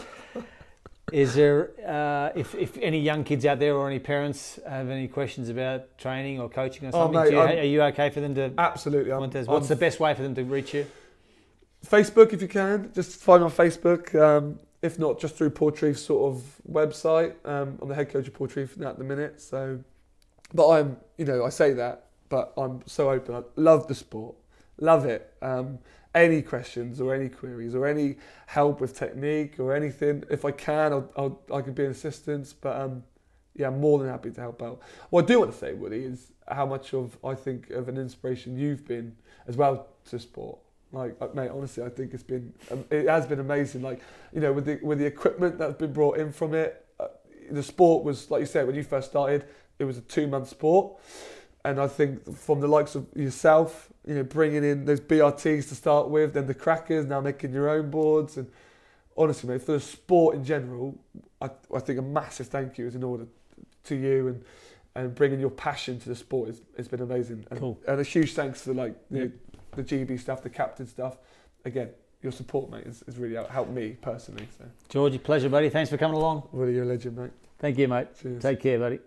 [1.13, 5.07] is there uh, if if any young kids out there or any parents have any
[5.07, 7.21] questions about training or coaching or Oh, something?
[7.21, 8.51] mate, you, are you okay for them to?
[8.57, 9.13] Absolutely.
[9.13, 10.85] Montez, I'm what's the best way for them to reach you?
[11.85, 12.91] Facebook if you can.
[12.93, 14.13] Just find on Facebook.
[14.19, 17.33] Um, if not, just through Portreath's sort of website.
[17.43, 19.41] Um, I'm the head coach of Portreath at the minute.
[19.41, 19.79] So,
[20.53, 23.35] but I'm, you know, I say that, but I'm so open.
[23.35, 24.35] I love the sport,
[24.79, 25.33] love it.
[25.41, 25.79] Um,
[26.13, 28.15] any questions or any queries or any
[28.47, 32.53] help with technique or anything, if I can, I'll, I'll I can be an assistance.
[32.53, 33.03] But um,
[33.55, 34.81] yeah, I'm more than happy to help out.
[35.09, 37.97] What I do want to say, Woody, is how much of I think of an
[37.97, 39.15] inspiration you've been
[39.47, 40.59] as well to sport.
[40.95, 43.81] Like, uh, mate, honestly, I think it's been um, it has been amazing.
[43.81, 44.01] Like,
[44.33, 47.07] you know, with the with the equipment that's been brought in from it, uh,
[47.51, 49.45] the sport was like you said when you first started,
[49.77, 50.97] it was a two month sport,
[51.65, 55.75] and I think from the likes of yourself, you know, bringing in those BRTs to
[55.75, 58.49] start with, then the crackers, now making your own boards, and
[59.17, 60.97] honestly, mate, for the sport in general,
[61.41, 63.27] I, I think a massive thank you is in order
[63.83, 64.43] to you and
[64.95, 67.45] and bringing your passion to the sport has, has been amazing.
[67.51, 67.77] And, Cool.
[67.87, 69.31] and a huge thanks to like the,
[69.75, 71.17] the GB stuff, the captain stuff.
[71.63, 71.89] Again,
[72.21, 74.47] your support, mate, has, has really helped me personally.
[74.57, 75.69] So, Georgie, pleasure, buddy.
[75.69, 76.47] Thanks for coming along.
[76.51, 77.31] really, you're a legend, mate.
[77.59, 78.07] Thank you, mate.
[78.21, 78.41] Cheers.
[78.41, 78.99] Take care, buddy.